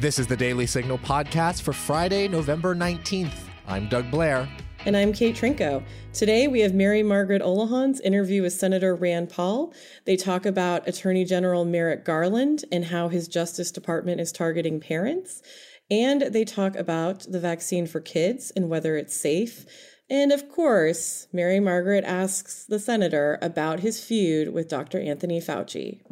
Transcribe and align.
This 0.00 0.20
is 0.20 0.28
the 0.28 0.36
Daily 0.36 0.64
Signal 0.64 0.98
podcast 0.98 1.62
for 1.62 1.72
Friday, 1.72 2.28
November 2.28 2.72
19th. 2.72 3.34
I'm 3.66 3.88
Doug 3.88 4.08
Blair. 4.12 4.48
And 4.86 4.96
I'm 4.96 5.12
Kate 5.12 5.34
Trinko. 5.34 5.82
Today 6.12 6.46
we 6.46 6.60
have 6.60 6.72
Mary 6.72 7.02
Margaret 7.02 7.42
Olohan's 7.42 7.98
interview 8.02 8.42
with 8.42 8.52
Senator 8.52 8.94
Rand 8.94 9.28
Paul. 9.28 9.74
They 10.04 10.14
talk 10.14 10.46
about 10.46 10.86
Attorney 10.86 11.24
General 11.24 11.64
Merrick 11.64 12.04
Garland 12.04 12.64
and 12.70 12.84
how 12.84 13.08
his 13.08 13.26
Justice 13.26 13.72
Department 13.72 14.20
is 14.20 14.30
targeting 14.30 14.78
parents. 14.78 15.42
And 15.90 16.32
they 16.32 16.44
talk 16.44 16.76
about 16.76 17.26
the 17.28 17.40
vaccine 17.40 17.88
for 17.88 18.00
kids 18.00 18.52
and 18.54 18.70
whether 18.70 18.96
it's 18.96 19.16
safe. 19.16 19.66
And 20.08 20.30
of 20.30 20.48
course, 20.48 21.26
Mary 21.32 21.58
Margaret 21.58 22.04
asks 22.04 22.64
the 22.66 22.78
senator 22.78 23.36
about 23.42 23.80
his 23.80 24.00
feud 24.00 24.54
with 24.54 24.68
Dr. 24.68 25.00
Anthony 25.00 25.40
Fauci. 25.40 26.02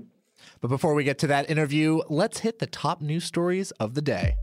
But 0.66 0.70
before 0.70 0.94
we 0.94 1.04
get 1.04 1.18
to 1.18 1.28
that 1.28 1.48
interview, 1.48 2.00
let's 2.08 2.40
hit 2.40 2.58
the 2.58 2.66
top 2.66 3.00
news 3.00 3.22
stories 3.22 3.70
of 3.78 3.94
the 3.94 4.02
day. 4.02 4.34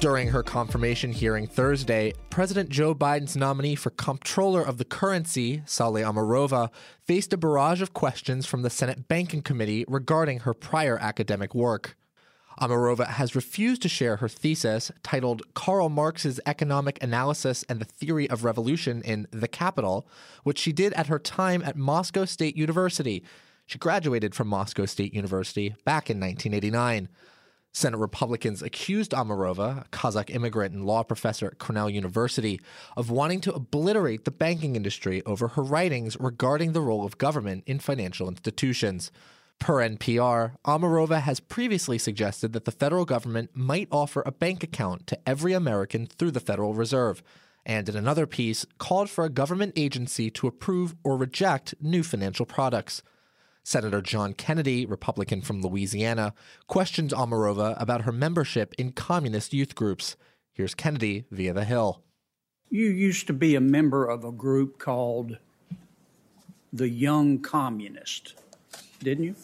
During 0.00 0.28
her 0.28 0.42
confirmation 0.42 1.12
hearing 1.12 1.46
Thursday, 1.46 2.12
President 2.28 2.68
Joe 2.68 2.94
Biden's 2.94 3.38
nominee 3.38 3.74
for 3.74 3.88
comptroller 3.88 4.60
of 4.60 4.76
the 4.76 4.84
currency, 4.84 5.62
Saule 5.64 6.04
Omarova, 6.04 6.68
faced 7.06 7.32
a 7.32 7.38
barrage 7.38 7.80
of 7.80 7.94
questions 7.94 8.44
from 8.44 8.60
the 8.60 8.68
Senate 8.68 9.08
Banking 9.08 9.40
Committee 9.40 9.86
regarding 9.88 10.40
her 10.40 10.52
prior 10.52 10.98
academic 10.98 11.54
work. 11.54 11.96
Omarova 12.60 13.06
has 13.06 13.34
refused 13.34 13.80
to 13.82 13.88
share 13.88 14.16
her 14.16 14.28
thesis 14.28 14.92
titled 15.02 15.42
Karl 15.54 15.88
Marx's 15.88 16.38
Economic 16.44 17.02
Analysis 17.02 17.64
and 17.68 17.80
the 17.80 17.86
Theory 17.86 18.28
of 18.28 18.44
Revolution 18.44 19.00
in 19.02 19.26
The 19.30 19.48
Capital, 19.48 20.06
which 20.42 20.58
she 20.58 20.72
did 20.72 20.92
at 20.92 21.06
her 21.06 21.18
time 21.18 21.62
at 21.62 21.76
Moscow 21.76 22.26
State 22.26 22.56
University. 22.56 23.24
She 23.64 23.78
graduated 23.78 24.34
from 24.34 24.48
Moscow 24.48 24.84
State 24.84 25.14
University 25.14 25.74
back 25.86 26.10
in 26.10 26.20
1989. 26.20 27.08
Senate 27.72 27.98
Republicans 27.98 28.62
accused 28.62 29.12
Omarova, 29.12 29.86
a 29.86 29.88
Kazakh 29.90 30.28
immigrant 30.34 30.74
and 30.74 30.84
law 30.84 31.02
professor 31.02 31.46
at 31.46 31.58
Cornell 31.58 31.88
University, 31.88 32.60
of 32.96 33.10
wanting 33.10 33.40
to 33.42 33.54
obliterate 33.54 34.24
the 34.24 34.30
banking 34.30 34.76
industry 34.76 35.22
over 35.24 35.48
her 35.48 35.62
writings 35.62 36.16
regarding 36.20 36.72
the 36.72 36.80
role 36.80 37.06
of 37.06 37.16
government 37.16 37.62
in 37.66 37.78
financial 37.78 38.28
institutions. 38.28 39.12
Per 39.60 39.74
NPR, 39.74 40.56
Omarova 40.64 41.20
has 41.20 41.38
previously 41.38 41.98
suggested 41.98 42.54
that 42.54 42.64
the 42.64 42.72
federal 42.72 43.04
government 43.04 43.50
might 43.54 43.88
offer 43.92 44.22
a 44.24 44.32
bank 44.32 44.64
account 44.64 45.06
to 45.06 45.28
every 45.28 45.52
American 45.52 46.06
through 46.06 46.30
the 46.30 46.40
Federal 46.40 46.72
Reserve, 46.74 47.22
and 47.66 47.86
in 47.86 47.94
another 47.94 48.26
piece, 48.26 48.64
called 48.78 49.10
for 49.10 49.22
a 49.22 49.30
government 49.30 49.74
agency 49.76 50.30
to 50.30 50.46
approve 50.46 50.96
or 51.04 51.16
reject 51.16 51.74
new 51.78 52.02
financial 52.02 52.46
products. 52.46 53.02
Senator 53.62 54.00
John 54.00 54.32
Kennedy, 54.32 54.86
Republican 54.86 55.42
from 55.42 55.60
Louisiana, 55.60 56.32
questioned 56.66 57.10
Omarova 57.10 57.80
about 57.80 58.02
her 58.02 58.12
membership 58.12 58.74
in 58.78 58.92
communist 58.92 59.52
youth 59.52 59.74
groups. 59.74 60.16
Here's 60.52 60.74
Kennedy 60.74 61.26
via 61.30 61.52
The 61.52 61.66
Hill. 61.66 62.02
You 62.70 62.86
used 62.88 63.26
to 63.26 63.34
be 63.34 63.54
a 63.54 63.60
member 63.60 64.06
of 64.06 64.24
a 64.24 64.32
group 64.32 64.78
called 64.78 65.36
the 66.72 66.88
Young 66.88 67.40
Communist, 67.40 68.34
didn't 69.00 69.24
you? 69.24 69.34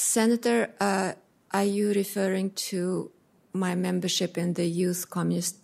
Senator, 0.00 0.70
uh, 0.80 1.12
are 1.52 1.64
you 1.64 1.92
referring 1.92 2.50
to 2.52 3.12
my 3.52 3.74
membership 3.74 4.38
in 4.38 4.54
the 4.54 4.64
Youth 4.64 5.10
Communist 5.10 5.56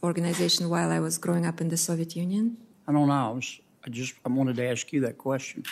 Organization 0.00 0.70
while 0.70 0.92
I 0.92 1.00
was 1.00 1.18
growing 1.18 1.44
up 1.44 1.60
in 1.60 1.68
the 1.68 1.76
Soviet 1.76 2.14
Union? 2.14 2.56
I 2.86 2.92
don't 2.92 3.08
know. 3.08 3.14
I 3.14 3.30
was 3.30 3.60
I 3.84 3.90
just 3.90 4.14
I 4.24 4.28
wanted 4.28 4.56
to 4.56 4.64
ask 4.64 4.92
you 4.92 5.00
that 5.00 5.18
question. 5.18 5.64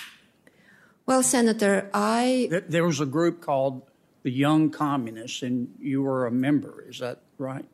Well, 1.07 1.23
Senator, 1.23 1.89
I 1.95 2.49
there, 2.51 2.61
there 2.63 2.85
was 2.85 3.01
a 3.01 3.07
group 3.07 3.41
called 3.41 3.83
the 4.25 4.33
Young 4.33 4.71
Communists, 4.71 5.43
and 5.43 5.73
you 5.79 6.03
were 6.03 6.27
a 6.27 6.33
member. 6.33 6.85
Is 6.89 6.99
that 6.99 7.23
right? 7.39 7.65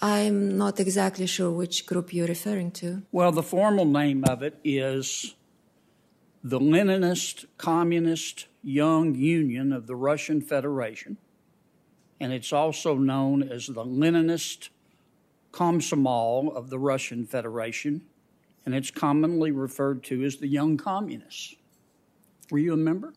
I'm 0.00 0.56
not 0.56 0.80
exactly 0.80 1.26
sure 1.26 1.50
which 1.50 1.84
group 1.84 2.14
you're 2.14 2.26
referring 2.26 2.70
to. 2.80 3.02
Well, 3.12 3.32
the 3.32 3.42
formal 3.42 3.84
name 3.84 4.24
of 4.24 4.42
it 4.42 4.58
is 4.64 5.34
the 6.42 6.60
Leninist 6.60 7.46
Communist 7.56 8.46
Young 8.62 9.14
Union 9.14 9.72
of 9.72 9.86
the 9.86 9.96
Russian 9.96 10.40
Federation, 10.40 11.16
and 12.20 12.32
it's 12.32 12.52
also 12.52 12.94
known 12.94 13.42
as 13.42 13.66
the 13.66 13.84
Leninist 13.84 14.68
Komsomol 15.52 16.54
of 16.54 16.70
the 16.70 16.78
Russian 16.78 17.26
Federation, 17.26 18.02
and 18.64 18.74
it's 18.74 18.90
commonly 18.90 19.50
referred 19.50 20.02
to 20.04 20.24
as 20.24 20.36
the 20.36 20.48
Young 20.48 20.76
Communists. 20.76 21.56
Were 22.50 22.58
you 22.58 22.72
a 22.72 22.76
member? 22.76 23.14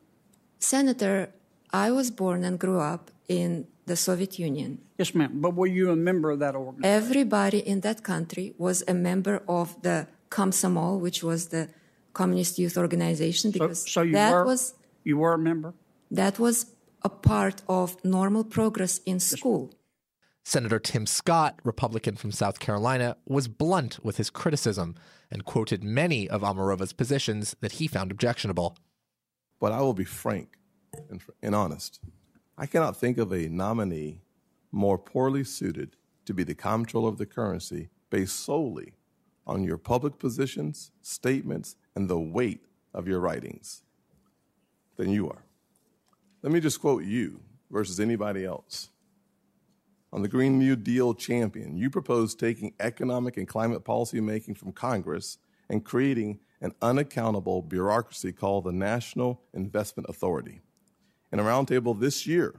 Senator, 0.60 1.30
I 1.74 1.92
was 1.92 2.12
born 2.12 2.44
and 2.44 2.60
grew 2.60 2.80
up 2.80 3.12
in 3.28 3.68
the 3.86 3.96
Soviet 3.96 4.38
Union. 4.40 4.80
Yes, 4.98 5.16
ma'am. 5.16 5.42
But 5.42 5.56
were 5.56 5.68
you 5.68 5.92
a 5.92 5.96
member 5.96 6.32
of 6.32 6.40
that 6.40 6.56
organization? 6.56 7.04
Everybody 7.04 7.60
in 7.60 7.82
that 7.82 8.04
country 8.04 8.54
was 8.58 8.84
a 8.88 8.94
member 8.94 9.42
of 9.48 9.82
the 9.82 10.08
Komsomol, 10.30 11.00
which 11.00 11.24
was 11.24 11.48
the 11.48 11.70
Communist 12.14 12.60
Youth 12.60 12.78
Organization, 12.78 13.52
because 13.52 13.82
so, 13.82 13.88
so 13.88 14.02
you 14.02 14.14
that 14.14 14.34
were, 14.34 14.46
was 14.46 14.74
you 15.04 15.18
were 15.18 15.34
a 15.34 15.38
member. 15.38 15.74
That 16.10 16.40
was 16.40 16.66
a 17.04 17.10
part 17.10 17.62
of 17.68 18.04
normal 18.04 18.44
progress 18.44 19.00
in 19.06 19.20
school. 19.20 19.74
Senator 20.44 20.80
Tim 20.80 21.06
Scott, 21.06 21.60
Republican 21.64 22.16
from 22.16 22.32
South 22.32 22.60
Carolina, 22.60 23.16
was 23.26 23.48
blunt 23.48 24.04
with 24.04 24.18
his 24.18 24.30
criticism 24.30 24.96
and 25.30 25.46
quoted 25.46 25.84
many 25.84 26.28
of 26.28 26.42
Omarova's 26.42 26.94
positions 26.94 27.56
that 27.62 27.74
he 27.74 27.88
found 27.88 28.12
objectionable. 28.12 28.78
But 29.60 29.72
I 29.72 29.82
will 29.82 29.94
be 29.94 30.04
frank 30.04 30.58
and, 31.10 31.22
and 31.42 31.56
honest. 31.56 32.00
I 32.58 32.66
cannot 32.66 32.98
think 32.98 33.18
of 33.18 33.32
a 33.32 33.50
nominee 33.50 34.22
more 34.72 34.98
poorly 34.98 35.44
suited 35.44 35.96
to 36.26 36.34
be 36.34 36.44
the 36.44 36.56
comptroller 36.56 37.10
of 37.10 37.18
the 37.18 37.26
currency 37.26 37.90
based 38.10 38.40
solely 38.40 38.94
on 39.46 39.64
your 39.64 39.78
public 39.78 40.20
positions, 40.20 40.92
statements, 41.02 41.76
and 41.96 42.10
the 42.10 42.20
weight 42.20 42.66
of 42.94 43.08
your 43.08 43.20
writings 43.20 43.84
than 44.98 45.10
you 45.10 45.30
are. 45.30 45.44
Let 46.42 46.52
me 46.52 46.60
just 46.60 46.82
quote 46.82 47.04
you 47.04 47.42
versus 47.70 48.00
anybody 48.00 48.46
else. 48.46 48.90
On 50.14 50.22
the 50.22 50.28
Green 50.28 50.60
New 50.60 50.76
Deal 50.76 51.14
champion, 51.14 51.78
you 51.78 51.90
propose 51.90 52.36
taking 52.36 52.74
economic 52.80 53.38
and 53.38 53.48
climate 53.48 53.86
policy 53.86 54.20
making 54.20 54.56
from 54.56 54.74
Congress 54.74 55.38
and 55.70 55.86
creating 55.86 56.40
an 56.60 56.74
unaccountable 56.82 57.62
bureaucracy 57.62 58.34
called 58.34 58.66
the 58.66 58.72
National 58.72 59.42
Investment 59.54 60.10
Authority. 60.10 60.62
In 61.32 61.40
a 61.40 61.44
roundtable 61.44 61.98
this 61.98 62.28
year, 62.28 62.56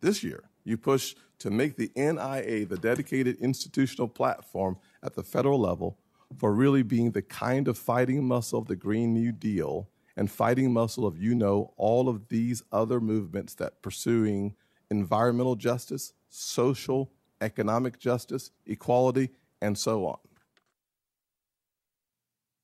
this 0.00 0.24
year, 0.24 0.44
you 0.64 0.78
push 0.78 1.14
to 1.40 1.50
make 1.50 1.76
the 1.76 1.90
NIA 1.94 2.66
the 2.66 2.78
dedicated 2.80 3.36
institutional 3.38 4.08
platform 4.08 4.78
at 5.02 5.14
the 5.14 5.22
federal 5.22 5.60
level 5.60 5.98
for 6.36 6.52
really 6.52 6.82
being 6.82 7.12
the 7.12 7.22
kind 7.22 7.68
of 7.68 7.78
fighting 7.78 8.26
muscle 8.26 8.58
of 8.58 8.66
the 8.66 8.76
Green 8.76 9.14
New 9.14 9.32
Deal 9.32 9.88
and 10.16 10.30
fighting 10.30 10.72
muscle 10.72 11.06
of, 11.06 11.16
you 11.16 11.34
know, 11.34 11.72
all 11.76 12.08
of 12.08 12.28
these 12.28 12.62
other 12.72 13.00
movements 13.00 13.54
that 13.54 13.82
pursuing 13.82 14.54
environmental 14.90 15.56
justice, 15.56 16.12
social, 16.28 17.12
economic 17.40 17.98
justice, 17.98 18.50
equality, 18.66 19.30
and 19.62 19.78
so 19.78 20.06
on. 20.06 20.18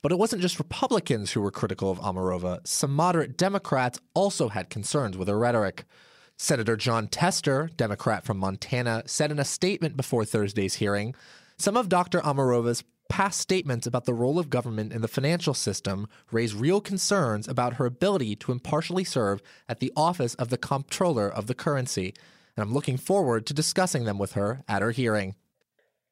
But 0.03 0.13
it 0.13 0.19
wasn't 0.19 0.43
just 0.43 0.59
Republicans 0.59 1.33
who 1.33 1.41
were 1.41 1.51
critical 1.51 1.91
of 1.91 1.99
Omarova. 1.99 2.67
Some 2.67 2.95
moderate 2.95 3.39
Democrats 3.39 3.99
also 4.13 4.49
had 4.49 4.69
concerns 4.69 5.17
with 5.17 5.28
her 5.28 5.39
rhetoric. 5.39 5.84
Senator 6.37 6.77
Jon 6.77 7.07
Tester, 7.07 7.71
Democrat 7.77 8.25
from 8.25 8.37
Montana, 8.37 9.05
said 9.07 9.31
in 9.31 9.39
a 9.39 9.45
statement 9.45 9.97
before 9.97 10.25
Thursday's 10.25 10.75
hearing 10.75 11.15
some 11.57 11.77
of 11.77 11.89
Dr. 11.89 12.21
Omarova's 12.21 12.83
past 13.09 13.41
statements 13.41 13.86
about 13.86 14.04
the 14.04 14.15
role 14.15 14.39
of 14.39 14.51
government 14.51 14.92
in 14.92 15.03
the 15.03 15.09
financial 15.09 15.54
system 15.54 16.09
raise 16.33 16.54
real 16.54 16.80
concerns 16.80 17.47
about 17.47 17.74
her 17.74 17.86
ability 17.86 18.34
to 18.36 18.53
impartially 18.53 19.04
serve 19.04 19.42
at 19.68 19.80
the 19.80 19.92
office 19.97 20.34
of 20.36 20.48
the 20.48 20.59
comptroller 20.59 21.28
of 21.28 21.47
the 21.47 21.54
currency 21.54 22.15
and 22.56 22.62
I'm 22.62 22.72
looking 22.72 22.97
forward 22.97 23.47
to 23.47 23.54
discussing 23.54 24.04
them 24.04 24.18
with 24.18 24.33
her 24.33 24.62
at 24.68 24.83
her 24.83 24.92
hearing. 24.92 25.34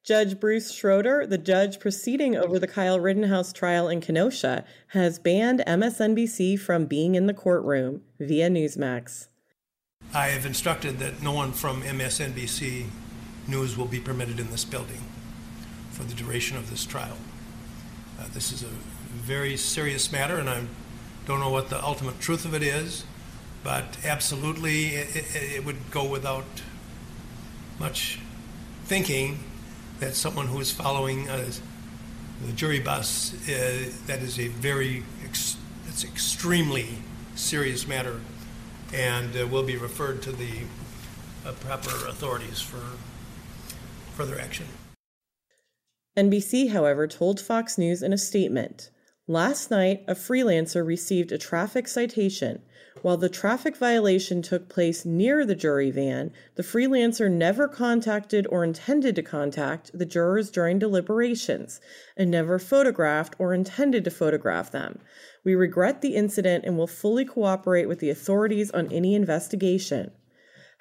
Judge 0.03 0.37
Bruce 0.37 0.73
Schroeder, 0.73 1.25
the 1.25 1.37
judge 1.37 1.79
proceeding 1.79 2.35
over 2.35 2.59
the 2.59 2.67
Kyle 2.67 2.99
Rittenhouse 2.99 3.53
trial 3.53 3.87
in 3.87 4.01
Kenosha, 4.01 4.65
has 4.87 5.17
banned 5.17 5.63
MSNBC 5.65 6.59
from 6.59 6.85
being 6.85 7.15
in 7.15 7.25
the 7.25 7.33
courtroom 7.33 8.01
via 8.19 8.49
Newsmax. 8.49 9.29
I 10.13 10.27
have 10.27 10.45
instructed 10.45 10.99
that 10.99 11.21
no 11.21 11.31
one 11.31 11.53
from 11.53 11.81
MSNBC 11.83 12.87
News 13.47 13.77
will 13.77 13.85
be 13.85 13.99
permitted 13.99 14.39
in 14.39 14.49
this 14.51 14.65
building 14.65 15.01
for 15.93 16.03
the 16.03 16.13
duration 16.13 16.57
of 16.57 16.69
this 16.69 16.85
trial. 16.85 17.17
Uh, 18.19 18.25
this 18.33 18.51
is 18.51 18.63
a 18.63 18.67
very 19.11 19.55
serious 19.55 20.11
matter, 20.11 20.37
and 20.37 20.49
I 20.49 20.65
don't 21.25 21.39
know 21.39 21.49
what 21.49 21.69
the 21.69 21.81
ultimate 21.83 22.19
truth 22.19 22.45
of 22.45 22.53
it 22.53 22.63
is. 22.63 23.05
But 23.63 23.97
absolutely, 24.03 24.87
it, 24.87 25.15
it, 25.15 25.35
it 25.35 25.65
would 25.65 25.89
go 25.91 26.03
without 26.03 26.45
much 27.79 28.19
thinking 28.85 29.39
that 29.99 30.15
someone 30.15 30.47
who 30.47 30.59
is 30.59 30.71
following 30.71 31.29
a, 31.29 31.45
the 32.45 32.51
jury 32.53 32.79
bus, 32.79 33.33
uh, 33.47 33.89
that 34.07 34.21
is 34.21 34.37
a 34.39 34.49
very, 34.49 35.03
ex- 35.23 35.55
it's 35.87 36.03
extremely 36.03 36.87
serious 37.35 37.87
matter 37.87 38.19
and 38.93 39.35
uh, 39.37 39.47
will 39.47 39.63
be 39.63 39.77
referred 39.77 40.21
to 40.23 40.31
the 40.31 40.51
uh, 41.45 41.51
proper 41.53 41.89
authorities 42.07 42.61
for 42.61 42.81
further 44.15 44.39
action. 44.39 44.65
NBC, 46.15 46.69
however, 46.69 47.07
told 47.07 47.39
Fox 47.39 47.77
News 47.77 48.03
in 48.03 48.13
a 48.13 48.17
statement 48.17 48.91
Last 49.27 49.71
night, 49.71 50.03
a 50.07 50.15
freelancer 50.15 50.85
received 50.85 51.31
a 51.31 51.37
traffic 51.37 51.87
citation. 51.87 52.61
While 53.01 53.17
the 53.17 53.29
traffic 53.29 53.77
violation 53.77 54.41
took 54.41 54.69
place 54.69 55.05
near 55.05 55.45
the 55.45 55.55
jury 55.55 55.91
van, 55.91 56.31
the 56.55 56.61
freelancer 56.61 57.31
never 57.31 57.67
contacted 57.67 58.45
or 58.47 58.63
intended 58.63 59.15
to 59.15 59.23
contact 59.23 59.91
the 59.97 60.05
jurors 60.05 60.51
during 60.51 60.77
deliberations 60.77 61.79
and 62.15 62.29
never 62.29 62.59
photographed 62.59 63.35
or 63.39 63.53
intended 63.53 64.03
to 64.03 64.11
photograph 64.11 64.71
them. 64.71 64.99
We 65.43 65.55
regret 65.55 66.01
the 66.01 66.15
incident 66.15 66.65
and 66.65 66.77
will 66.77 66.85
fully 66.85 67.25
cooperate 67.25 67.87
with 67.87 67.99
the 67.99 68.09
authorities 68.09 68.71
on 68.71 68.91
any 68.91 69.15
investigation. 69.15 70.11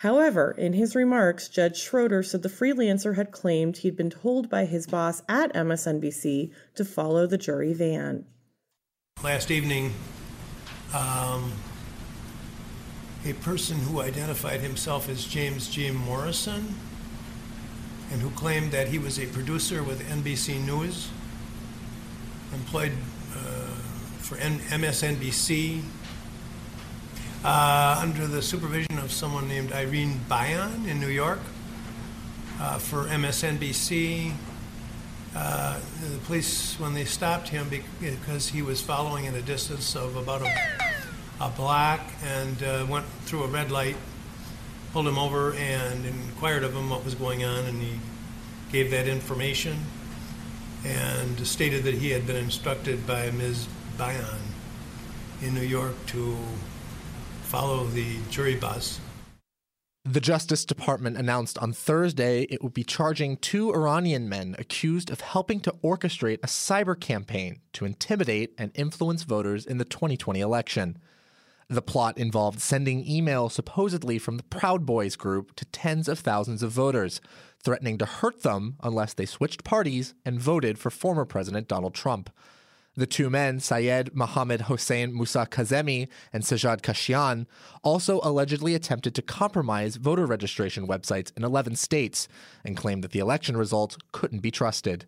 However, 0.03 0.51
in 0.59 0.73
his 0.73 0.97
remarks, 0.97 1.49
Judge 1.49 1.81
Schroeder 1.81 2.25
said 2.25 2.43
the 2.43 2.49
freelancer 2.49 3.15
had 3.15 3.31
claimed 3.31 3.77
he'd 3.77 3.97
been 3.97 4.11
told 4.11 4.51
by 4.51 4.65
his 4.65 4.89
boss 4.89 5.23
at 5.29 5.55
MSNBC 5.55 6.51
to 6.75 6.85
follow 6.85 7.29
the 7.29 7.39
jury 7.39 7.73
van. 7.73 8.27
Last 9.23 9.53
evening, 9.53 9.95
um, 10.93 11.53
a 13.25 13.33
person 13.45 13.79
who 13.79 14.01
identified 14.01 14.59
himself 14.59 15.09
as 15.09 15.25
James 15.25 15.69
G. 15.69 15.93
Morrison 15.93 16.75
and 18.11 18.21
who 18.21 18.31
claimed 18.31 18.73
that 18.73 18.89
he 18.89 18.99
was 18.99 19.21
a 19.21 19.27
producer 19.27 19.85
with 19.85 20.03
NBC 20.09 20.67
News, 20.67 21.11
employed 22.53 22.91
for 24.33 24.37
MSNBC 24.39 25.83
uh, 27.45 27.99
under 28.01 28.27
the 28.27 28.41
supervision 28.43 28.99
of 28.99 29.11
someone 29.11 29.49
named 29.49 29.73
Irene 29.73 30.21
Bayan 30.29 30.87
in 30.87 31.01
New 31.01 31.09
York 31.09 31.41
uh, 32.61 32.79
for 32.79 33.05
MSNBC. 33.05 34.33
Uh, 35.35 35.81
the 36.03 36.19
police, 36.27 36.79
when 36.79 36.95
they 36.95 37.05
stopped 37.05 37.49
him 37.49 37.69
because 38.01 38.49
he 38.49 38.63
was 38.63 38.81
following 38.83 39.27
at 39.27 39.35
a 39.35 39.43
distance 39.43 39.97
of 39.97 40.17
about 40.17 40.43
a, 40.43 40.55
a 41.41 41.49
block 41.51 42.01
and 42.23 42.63
uh, 42.63 42.87
went 42.89 43.07
through 43.25 43.43
a 43.43 43.49
red 43.49 43.71
light, 43.71 43.97
pulled 44.93 45.09
him 45.09 45.19
over 45.19 45.55
and 45.55 46.05
inquired 46.05 46.63
of 46.63 46.75
him 46.75 46.91
what 46.91 47.05
was 47.05 47.15
going 47.15 47.45
on, 47.45 47.65
and 47.65 47.83
he 47.83 47.99
gave 48.71 48.91
that 48.91 49.09
information 49.09 49.79
and 50.85 51.47
stated 51.47 51.85
that 51.85 51.95
he 51.95 52.11
had 52.11 52.27
been 52.27 52.37
instructed 52.37 53.07
by 53.07 53.31
Ms. 53.31 53.67
Bayan 53.97 54.41
in 55.41 55.55
New 55.55 55.63
York 55.63 55.95
to 56.07 56.37
follow 57.53 57.85
the 57.89 58.17
jury 58.31 58.55
bus. 58.57 58.99
The 60.07 60.23
Justice 60.23 60.65
Department 60.65 61.19
announced 61.19 61.59
on 61.59 61.75
Thursday 61.75 62.45
it 62.45 62.63
would 62.63 62.73
be 62.73 62.83
charging 62.83 63.37
two 63.37 63.71
Iranian 63.75 64.27
men 64.27 64.57
accused 64.59 65.11
of 65.11 65.21
helping 65.21 65.61
to 65.61 65.75
orchestrate 65.85 66.39
a 66.43 66.47
cyber 66.47 66.99
campaign 66.99 67.61
to 67.75 67.85
intimidate 67.85 68.55
and 68.57 68.73
influence 68.75 69.25
voters 69.25 69.67
in 69.67 69.77
the 69.77 69.85
2020 69.85 70.41
election. 70.41 70.97
The 71.69 71.83
plot 71.83 72.17
involved 72.17 72.63
sending 72.63 73.05
emails 73.05 73.53
supposedly 73.53 74.19
from 74.19 74.39
the 74.39 74.45
Proud 74.45 74.87
Boys 74.87 75.15
group 75.15 75.55
to 75.57 75.67
tens 75.67 76.09
of 76.09 76.21
thousands 76.21 76.63
of 76.63 76.71
voters, 76.71 77.21
threatening 77.63 77.99
to 77.99 78.07
hurt 78.07 78.43
them 78.43 78.77
unless 78.83 79.13
they 79.13 79.27
switched 79.27 79.63
parties 79.63 80.15
and 80.25 80.41
voted 80.41 80.79
for 80.79 80.89
former 80.89 81.27
President 81.27 81.69
Donald 81.69 81.93
Trump. 81.93 82.31
The 82.95 83.07
two 83.07 83.31
men, 83.31 83.59
Syed 83.59 84.15
Mohammed 84.15 84.63
Hossein 84.63 85.15
Musa 85.15 85.47
Kazemi 85.51 86.09
and 86.31 86.43
Sajjad 86.43 86.83
Kashian, 86.83 87.47
also 87.83 88.21
allegedly 88.23 88.75
attempted 88.75 89.15
to 89.15 89.23
compromise 89.23 89.97
voter 89.97 90.27
registration 90.27 90.87
websites 90.87 91.33
in 91.35 91.43
11 91.43 91.77
states 91.77 92.29
and 92.65 92.77
claimed 92.77 93.03
that 93.03 93.13
the 93.13 93.19
election 93.19 93.57
results 93.57 93.97
couldn't 94.13 94.41
be 94.41 94.51
trusted. 94.51 95.07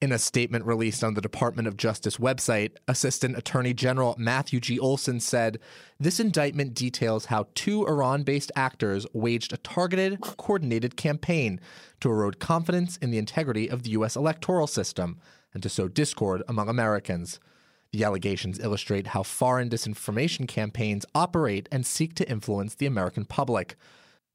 In 0.00 0.12
a 0.12 0.18
statement 0.18 0.64
released 0.64 1.02
on 1.02 1.14
the 1.14 1.20
Department 1.20 1.68
of 1.68 1.76
Justice 1.76 2.18
website, 2.18 2.70
Assistant 2.86 3.36
Attorney 3.36 3.74
General 3.74 4.14
Matthew 4.16 4.60
G. 4.60 4.78
Olsen 4.78 5.18
said 5.20 5.58
this 5.98 6.20
indictment 6.20 6.72
details 6.72 7.26
how 7.26 7.48
two 7.54 7.84
Iran 7.86 8.22
based 8.22 8.52
actors 8.54 9.06
waged 9.12 9.52
a 9.52 9.56
targeted, 9.58 10.20
coordinated 10.20 10.96
campaign 10.96 11.60
to 12.00 12.08
erode 12.08 12.38
confidence 12.38 12.96
in 12.98 13.10
the 13.10 13.18
integrity 13.18 13.68
of 13.68 13.82
the 13.82 13.90
U.S. 13.90 14.14
electoral 14.14 14.68
system 14.68 15.18
and 15.54 15.62
to 15.62 15.68
sow 15.68 15.88
discord 15.88 16.42
among 16.48 16.68
Americans. 16.68 17.40
The 17.92 18.04
allegations 18.04 18.58
illustrate 18.60 19.08
how 19.08 19.22
foreign 19.22 19.70
disinformation 19.70 20.46
campaigns 20.46 21.06
operate 21.14 21.68
and 21.72 21.86
seek 21.86 22.14
to 22.16 22.30
influence 22.30 22.74
the 22.74 22.86
American 22.86 23.24
public. 23.24 23.76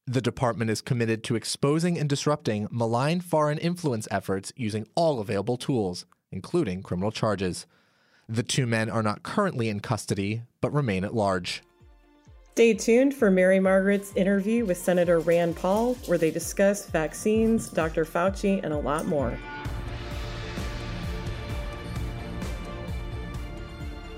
The 0.08 0.22
department 0.22 0.72
is 0.72 0.82
committed 0.82 1.24
to 1.26 1.36
exposing 1.36 1.98
and 1.98 2.10
disrupting 2.10 2.68
malign 2.72 3.22
foreign 3.22 3.58
influence 3.60 4.08
efforts 4.10 4.52
using 4.56 4.88
all 4.96 5.20
available 5.20 5.58
tools, 5.58 6.06
including 6.32 6.82
criminal 6.82 7.12
charges. 7.12 7.68
The 8.28 8.44
two 8.44 8.66
men 8.66 8.90
are 8.90 9.04
not 9.04 9.24
currently 9.24 9.70
in 9.70 9.82
custody, 9.82 10.42
but 10.60 10.74
remain 10.74 11.04
at 11.04 11.14
large. 11.14 11.62
Stay 12.54 12.74
tuned 12.74 13.14
for 13.14 13.32
Mary 13.32 13.60
Margaret's 13.60 14.16
interview 14.16 14.66
with 14.66 14.78
Senator 14.78 15.20
Rand 15.20 15.56
Paul, 15.56 15.96
where 16.06 16.18
they 16.18 16.32
discuss 16.32 16.88
vaccines, 16.88 17.68
Dr. 17.68 18.06
Fauci, 18.06 18.64
and 18.64 18.74
a 18.74 18.78
lot 18.78 19.06
more. 19.06 19.38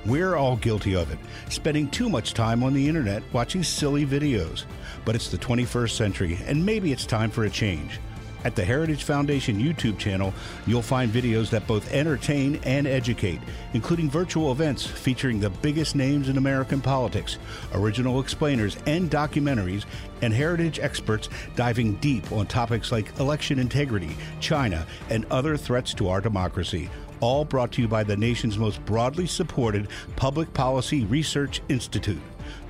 We're 0.06 0.36
all 0.36 0.56
guilty 0.57 0.96
of 0.96 1.12
it, 1.12 1.18
spending 1.50 1.90
too 1.90 2.10
much 2.10 2.36
time 2.36 2.63
on 2.63 2.74
the 2.74 2.88
internet 2.88 3.24
watching 3.34 3.63
silly 3.63 4.06
videos. 4.06 4.66
But 5.04 5.16
it's 5.16 5.30
the 5.30 5.38
21st 5.38 5.92
century, 5.92 6.40
and 6.46 6.63
maybe 6.63 6.92
it's 6.92 7.07
time 7.07 7.31
for 7.31 7.46
a 7.46 7.50
change. 7.50 8.00
At 8.44 8.56
the 8.56 8.63
Heritage 8.63 9.06
Foundation 9.06 9.60
YouTube 9.60 9.98
channel, 9.98 10.31
you'll 10.68 10.84
find 10.84 11.12
videos 11.12 11.50
that 11.50 11.66
both 11.66 11.92
entertain 11.92 12.60
and 12.63 12.86
educate, 12.86 13.40
including 13.74 14.07
virtual 14.07 14.52
events 14.52 14.86
featuring 14.86 15.40
the 15.40 15.50
biggest 15.50 15.96
names 15.96 16.30
in 16.30 16.38
American 16.38 16.80
politics, 16.80 17.40
original 17.74 18.19
explainers 18.19 18.78
and 18.86 19.10
documentaries, 19.10 19.86
and 20.22 20.32
heritage 20.32 20.79
experts 20.79 21.27
diving 21.56 21.96
deep 21.96 22.32
on 22.32 22.46
topics 22.46 22.91
like 22.91 23.18
election 23.20 23.58
integrity, 23.58 24.15
China, 24.39 24.86
and 25.10 25.25
other 25.32 25.58
threats 25.58 25.96
to 25.96 26.10
our 26.10 26.22
democracy 26.22 26.91
all 27.19 27.45
brought 27.45 27.72
to 27.74 27.81
you 27.81 27.88
by 27.88 28.03
the 28.03 28.17
nation's 28.17 28.57
most 28.57 28.84
broadly 28.86 29.27
supported 29.27 29.88
public 30.15 30.53
policy 30.53 31.05
research 31.05 31.62
institute. 31.69 32.22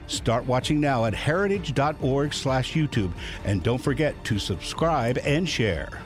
Start 0.08 0.46
watching 0.46 0.80
now 0.80 1.06
at 1.06 1.14
heritage.org/youtube 1.14 3.12
and 3.44 3.64
don't 3.64 3.82
forget 3.82 4.24
to 4.26 4.38
subscribe 4.40 5.18
and 5.20 5.48
share. 5.50 6.02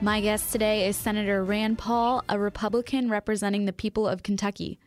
My 0.00 0.20
guest 0.20 0.50
today 0.50 0.88
is 0.88 0.96
Senator 0.96 1.44
Rand 1.44 1.78
Paul, 1.78 2.24
a 2.28 2.36
Republican 2.36 3.08
representing 3.08 3.66
the 3.66 3.72
people 3.72 4.08
of 4.08 4.24
Kentucky. 4.24 4.80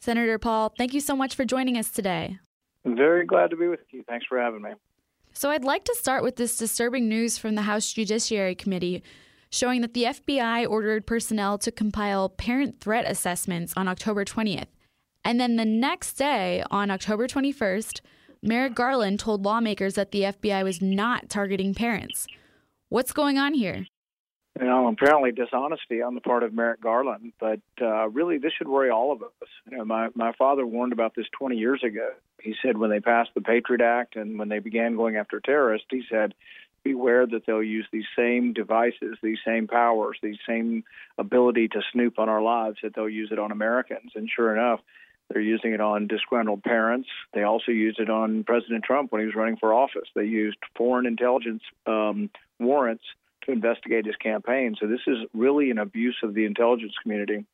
Senator 0.00 0.38
Paul, 0.38 0.72
thank 0.78 0.94
you 0.94 1.00
so 1.00 1.14
much 1.14 1.34
for 1.34 1.44
joining 1.44 1.76
us 1.76 1.90
today. 1.90 2.38
I'm 2.84 2.96
very 2.96 3.26
glad 3.26 3.50
to 3.50 3.56
be 3.56 3.68
with 3.68 3.80
you. 3.90 4.02
Thanks 4.08 4.24
for 4.26 4.40
having 4.40 4.62
me. 4.62 4.70
So 5.36 5.50
I'd 5.50 5.64
like 5.64 5.84
to 5.84 5.94
start 5.94 6.22
with 6.22 6.36
this 6.36 6.56
disturbing 6.56 7.10
news 7.10 7.36
from 7.36 7.56
the 7.56 7.62
House 7.62 7.92
Judiciary 7.92 8.54
Committee 8.54 9.02
showing 9.50 9.82
that 9.82 9.92
the 9.92 10.04
FBI 10.04 10.66
ordered 10.66 11.06
personnel 11.06 11.58
to 11.58 11.70
compile 11.70 12.30
parent 12.30 12.80
threat 12.80 13.04
assessments 13.06 13.74
on 13.76 13.86
October 13.86 14.24
20th. 14.24 14.68
And 15.26 15.38
then 15.38 15.56
the 15.56 15.66
next 15.66 16.14
day, 16.14 16.64
on 16.70 16.90
October 16.90 17.28
21st, 17.28 18.00
Merrick 18.42 18.74
Garland 18.74 19.20
told 19.20 19.44
lawmakers 19.44 19.92
that 19.96 20.10
the 20.10 20.22
FBI 20.22 20.64
was 20.64 20.80
not 20.80 21.28
targeting 21.28 21.74
parents. 21.74 22.26
What's 22.88 23.12
going 23.12 23.36
on 23.36 23.52
here? 23.52 23.88
You 24.58 24.66
know, 24.66 24.88
apparently 24.88 25.32
dishonesty 25.32 26.00
on 26.00 26.14
the 26.14 26.20
part 26.22 26.42
of 26.42 26.54
Merrick 26.54 26.80
Garland, 26.80 27.32
but 27.38 27.60
uh, 27.80 28.08
really 28.08 28.38
this 28.38 28.52
should 28.56 28.68
worry 28.68 28.90
all 28.90 29.12
of 29.12 29.22
us. 29.22 29.48
You 29.70 29.78
know, 29.78 29.84
my 29.84 30.08
my 30.14 30.32
father 30.32 30.66
warned 30.66 30.94
about 30.94 31.14
this 31.14 31.26
20 31.38 31.56
years 31.56 31.82
ago. 31.84 32.08
He 32.40 32.54
said 32.62 32.78
when 32.78 32.88
they 32.88 33.00
passed 33.00 33.30
the 33.34 33.42
Patriot 33.42 33.82
Act 33.82 34.16
and 34.16 34.38
when 34.38 34.48
they 34.48 34.60
began 34.60 34.96
going 34.96 35.16
after 35.16 35.40
terrorists, 35.40 35.88
he 35.90 36.02
said, 36.08 36.32
beware 36.84 37.26
that 37.26 37.44
they'll 37.46 37.62
use 37.62 37.86
these 37.92 38.06
same 38.16 38.52
devices, 38.52 39.18
these 39.22 39.38
same 39.44 39.66
powers, 39.66 40.16
these 40.22 40.38
same 40.48 40.84
ability 41.18 41.68
to 41.68 41.82
snoop 41.92 42.18
on 42.18 42.28
our 42.28 42.40
lives, 42.40 42.78
that 42.82 42.94
they'll 42.94 43.08
use 43.08 43.30
it 43.32 43.38
on 43.38 43.50
Americans. 43.50 44.12
And 44.14 44.30
sure 44.34 44.54
enough, 44.54 44.80
they're 45.28 45.42
using 45.42 45.72
it 45.72 45.80
on 45.80 46.06
disgruntled 46.06 46.62
parents. 46.62 47.08
They 47.34 47.42
also 47.42 47.72
used 47.72 47.98
it 47.98 48.08
on 48.08 48.44
President 48.44 48.84
Trump 48.84 49.10
when 49.10 49.20
he 49.20 49.26
was 49.26 49.34
running 49.34 49.56
for 49.56 49.74
office. 49.74 50.08
They 50.14 50.24
used 50.24 50.58
foreign 50.76 51.06
intelligence 51.06 51.62
um, 51.86 52.30
warrants 52.60 53.04
to 53.46 53.52
investigate 53.52 54.06
his 54.06 54.16
campaign. 54.16 54.74
So 54.78 54.86
this 54.86 55.00
is 55.06 55.18
really 55.32 55.70
an 55.70 55.78
abuse 55.78 56.16
of 56.22 56.34
the 56.34 56.44
intelligence 56.44 56.94
community. 57.02 57.46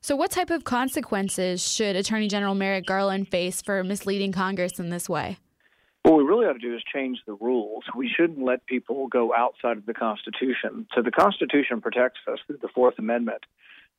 So, 0.00 0.14
what 0.14 0.30
type 0.30 0.50
of 0.50 0.62
consequences 0.62 1.66
should 1.66 1.96
Attorney 1.96 2.28
General 2.28 2.54
Merrick 2.54 2.86
Garland 2.86 3.28
face 3.28 3.60
for 3.60 3.82
misleading 3.82 4.30
Congress 4.30 4.78
in 4.78 4.90
this 4.90 5.08
way? 5.08 5.38
What 6.04 6.16
we 6.16 6.22
really 6.22 6.46
ought 6.46 6.52
to 6.52 6.58
do 6.60 6.74
is 6.74 6.82
change 6.94 7.18
the 7.26 7.34
rules. 7.34 7.82
We 7.96 8.08
shouldn't 8.08 8.42
let 8.42 8.64
people 8.66 9.08
go 9.08 9.34
outside 9.34 9.76
of 9.76 9.86
the 9.86 9.94
Constitution. 9.94 10.86
So 10.94 11.02
the 11.02 11.10
Constitution 11.10 11.80
protects 11.80 12.20
us 12.30 12.38
through 12.46 12.58
the 12.62 12.68
Fourth 12.68 12.98
Amendment. 12.98 13.42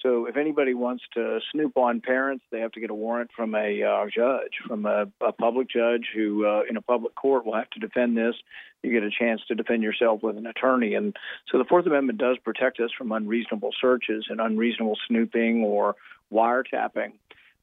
So 0.01 0.27
if 0.27 0.37
anybody 0.37 0.73
wants 0.73 1.03
to 1.15 1.39
snoop 1.51 1.75
on 1.75 1.99
parents, 1.99 2.45
they 2.51 2.61
have 2.61 2.71
to 2.73 2.79
get 2.79 2.89
a 2.89 2.95
warrant 2.95 3.31
from 3.35 3.53
a 3.53 3.83
uh, 3.83 4.05
judge, 4.13 4.53
from 4.65 4.85
a, 4.85 5.07
a 5.19 5.33
public 5.33 5.69
judge 5.69 6.07
who, 6.15 6.45
uh, 6.45 6.61
in 6.69 6.77
a 6.77 6.81
public 6.81 7.15
court, 7.15 7.45
will 7.45 7.55
have 7.55 7.69
to 7.71 7.79
defend 7.79 8.17
this. 8.17 8.35
You 8.81 8.93
get 8.93 9.03
a 9.03 9.09
chance 9.11 9.41
to 9.49 9.55
defend 9.55 9.83
yourself 9.83 10.23
with 10.23 10.37
an 10.37 10.47
attorney, 10.47 10.93
and 10.93 11.13
so 11.51 11.57
the 11.57 11.65
Fourth 11.65 11.85
Amendment 11.85 12.17
does 12.17 12.37
protect 12.37 12.79
us 12.79 12.91
from 12.97 13.11
unreasonable 13.11 13.71
searches 13.79 14.27
and 14.29 14.39
unreasonable 14.39 14.97
snooping 15.07 15.63
or 15.63 15.95
wiretapping. 16.31 17.11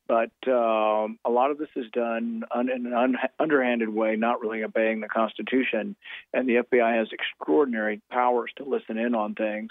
But 0.09 0.31
um, 0.47 1.19
a 1.25 1.31
lot 1.31 1.51
of 1.51 1.59
this 1.59 1.69
is 1.75 1.87
done 1.93 2.45
un- 2.55 2.71
in 2.71 2.87
an 2.87 2.95
un- 2.95 3.17
underhanded 3.41 3.89
way, 3.89 4.17
not 4.17 4.41
really 4.41 4.63
obeying 4.63 5.01
the 5.01 5.09
Constitution. 5.09 5.97
And 6.33 6.49
the 6.49 6.57
FBI 6.57 6.99
has 6.99 7.09
extraordinary 7.13 8.01
powers 8.11 8.51
to 8.57 8.65
listen 8.65 8.99
in 8.99 9.15
on 9.15 9.35
things. 9.35 9.71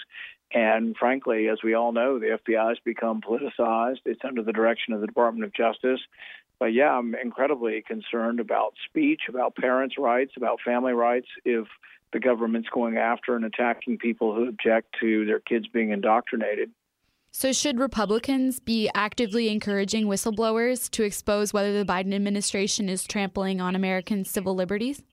And 0.53 0.95
frankly, 0.97 1.47
as 1.49 1.59
we 1.63 1.73
all 1.73 1.91
know, 1.91 2.19
the 2.19 2.37
FBI 2.45 2.69
has 2.69 2.77
become 2.83 3.21
politicized. 3.21 3.99
It's 4.05 4.21
under 4.23 4.43
the 4.43 4.53
direction 4.53 4.93
of 4.93 5.01
the 5.01 5.07
Department 5.07 5.45
of 5.45 5.53
Justice. 5.53 6.01
But 6.59 6.73
yeah, 6.73 6.91
I'm 6.91 7.15
incredibly 7.15 7.81
concerned 7.81 8.39
about 8.39 8.75
speech, 8.89 9.23
about 9.27 9.55
parents' 9.55 9.97
rights, 9.97 10.33
about 10.37 10.59
family 10.61 10.93
rights. 10.93 11.27
If 11.43 11.67
the 12.13 12.19
government's 12.21 12.69
going 12.69 12.97
after 12.97 13.35
and 13.35 13.43
attacking 13.43 13.97
people 13.97 14.33
who 14.33 14.47
object 14.47 14.95
to 15.01 15.25
their 15.25 15.41
kids 15.41 15.67
being 15.67 15.89
indoctrinated. 15.89 16.71
So, 17.37 17.51
should 17.51 17.79
Republicans 17.79 18.61
be 18.61 18.89
actively 18.95 19.49
encouraging 19.49 20.05
whistleblowers 20.05 20.89
to 20.91 21.03
expose 21.03 21.51
whether 21.51 21.77
the 21.77 21.83
Biden 21.83 22.13
administration 22.13 22.87
is 22.87 23.03
trampling 23.03 23.59
on 23.59 23.75
American 23.75 24.23
civil 24.23 24.55
liberties? 24.55 25.03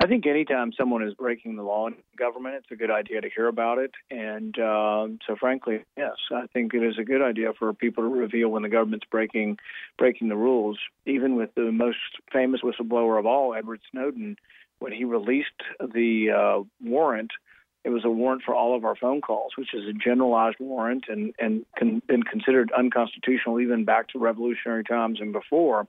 I 0.00 0.06
think 0.06 0.26
anytime 0.26 0.72
someone 0.72 1.02
is 1.02 1.12
breaking 1.12 1.56
the 1.56 1.62
law 1.62 1.86
in 1.88 1.96
government, 2.16 2.54
it's 2.54 2.70
a 2.70 2.76
good 2.76 2.90
idea 2.90 3.20
to 3.20 3.28
hear 3.28 3.46
about 3.48 3.76
it. 3.76 3.90
And 4.10 4.58
uh, 4.58 5.08
so, 5.26 5.36
frankly, 5.38 5.84
yes, 5.98 6.14
I 6.34 6.46
think 6.54 6.72
it 6.72 6.82
is 6.82 6.94
a 6.98 7.04
good 7.04 7.20
idea 7.20 7.52
for 7.58 7.74
people 7.74 8.04
to 8.04 8.08
reveal 8.08 8.48
when 8.48 8.62
the 8.62 8.70
government's 8.70 9.06
breaking 9.10 9.58
breaking 9.98 10.30
the 10.30 10.36
rules. 10.36 10.78
Even 11.04 11.36
with 11.36 11.54
the 11.56 11.70
most 11.70 11.98
famous 12.32 12.62
whistleblower 12.62 13.18
of 13.18 13.26
all, 13.26 13.52
Edward 13.54 13.80
Snowden, 13.90 14.36
when 14.78 14.92
he 14.92 15.04
released 15.04 15.60
the 15.78 16.30
uh, 16.30 16.62
warrant, 16.82 17.32
it 17.86 17.90
was 17.90 18.04
a 18.04 18.10
warrant 18.10 18.42
for 18.42 18.54
all 18.54 18.76
of 18.76 18.84
our 18.84 18.96
phone 18.96 19.20
calls, 19.20 19.52
which 19.56 19.72
is 19.72 19.88
a 19.88 19.92
generalized 19.92 20.58
warrant 20.58 21.04
and 21.08 21.32
and 21.38 21.64
con- 21.78 22.02
been 22.06 22.22
considered 22.22 22.70
unconstitutional 22.76 23.60
even 23.60 23.84
back 23.84 24.08
to 24.08 24.18
revolutionary 24.18 24.84
times 24.84 25.20
and 25.20 25.32
before 25.32 25.86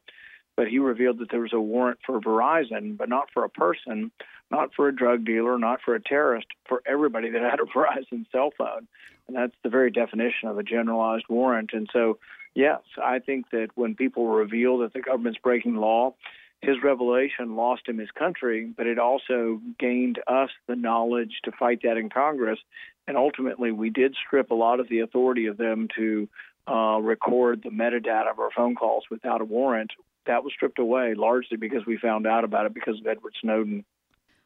but 0.58 0.68
he 0.68 0.80
revealed 0.80 1.20
that 1.20 1.30
there 1.30 1.40
was 1.40 1.54
a 1.54 1.62
warrant 1.62 2.00
for 2.06 2.20
Verizon, 2.20 2.98
but 2.98 3.08
not 3.08 3.30
for 3.32 3.46
a 3.46 3.50
person, 3.50 4.12
not 4.50 4.74
for 4.74 4.88
a 4.88 4.96
drug 4.96 5.24
dealer, 5.24 5.58
not 5.58 5.80
for 5.86 5.94
a 5.94 6.02
terrorist, 6.02 6.48
for 6.68 6.82
everybody 6.86 7.30
that 7.30 7.44
had 7.44 7.60
a 7.60 7.64
Verizon 7.78 8.26
cell 8.32 8.50
phone. 8.58 8.88
And 9.28 9.38
that's 9.38 9.56
the 9.64 9.70
very 9.70 9.92
definition 9.92 10.50
of 10.50 10.58
a 10.58 10.64
generalized 10.64 11.26
warrant. 11.30 11.72
And 11.74 11.88
so, 11.94 12.18
yes, 12.56 12.80
I 13.02 13.20
think 13.20 13.52
that 13.52 13.68
when 13.76 13.94
people 13.94 14.28
reveal 14.30 14.80
that 14.80 14.94
the 14.94 15.02
government's 15.02 15.40
breaking 15.40 15.76
law, 15.76 16.16
his 16.62 16.78
revelation 16.84 17.56
lost 17.56 17.88
him 17.88 17.98
his 17.98 18.12
country, 18.12 18.74
but 18.76 18.88
it 18.88 19.00
also 19.00 19.62
gained 19.80 20.20
us 20.28 20.50
the 20.68 20.76
knowledge 20.76 21.40
to 21.44 21.52
fight 21.52 21.82
that 21.84 21.98
in 21.98 22.10
Congress. 22.10 22.60
And 23.08 23.16
ultimately, 23.16 23.72
we 23.72 23.90
did 23.90 24.16
strip 24.26 24.52
a 24.52 24.56
lot 24.56 24.80
of 24.80 24.90
the 24.90 25.00
authority 25.00 25.46
of 25.46 25.58
them 25.58 25.88
to 25.96 26.28
uh, 26.68 27.00
record 27.02 27.62
the 27.64 27.70
metadata 27.70 28.30
of 28.30 28.40
our 28.40 28.50
phone 28.56 28.76
calls 28.76 29.06
without 29.10 29.40
a 29.40 29.46
warrant, 29.46 29.92
that 30.28 30.44
was 30.44 30.54
stripped 30.54 30.80
away 30.80 31.16
largely 31.16 31.58
because 31.58 31.86
we 31.86 31.98
found 31.98 32.28
out 32.28 32.44
about 32.44 32.66
it 32.66 32.74
because 32.74 33.00
of 33.00 33.08
Edward 33.08 33.34
Snowden. 33.42 33.84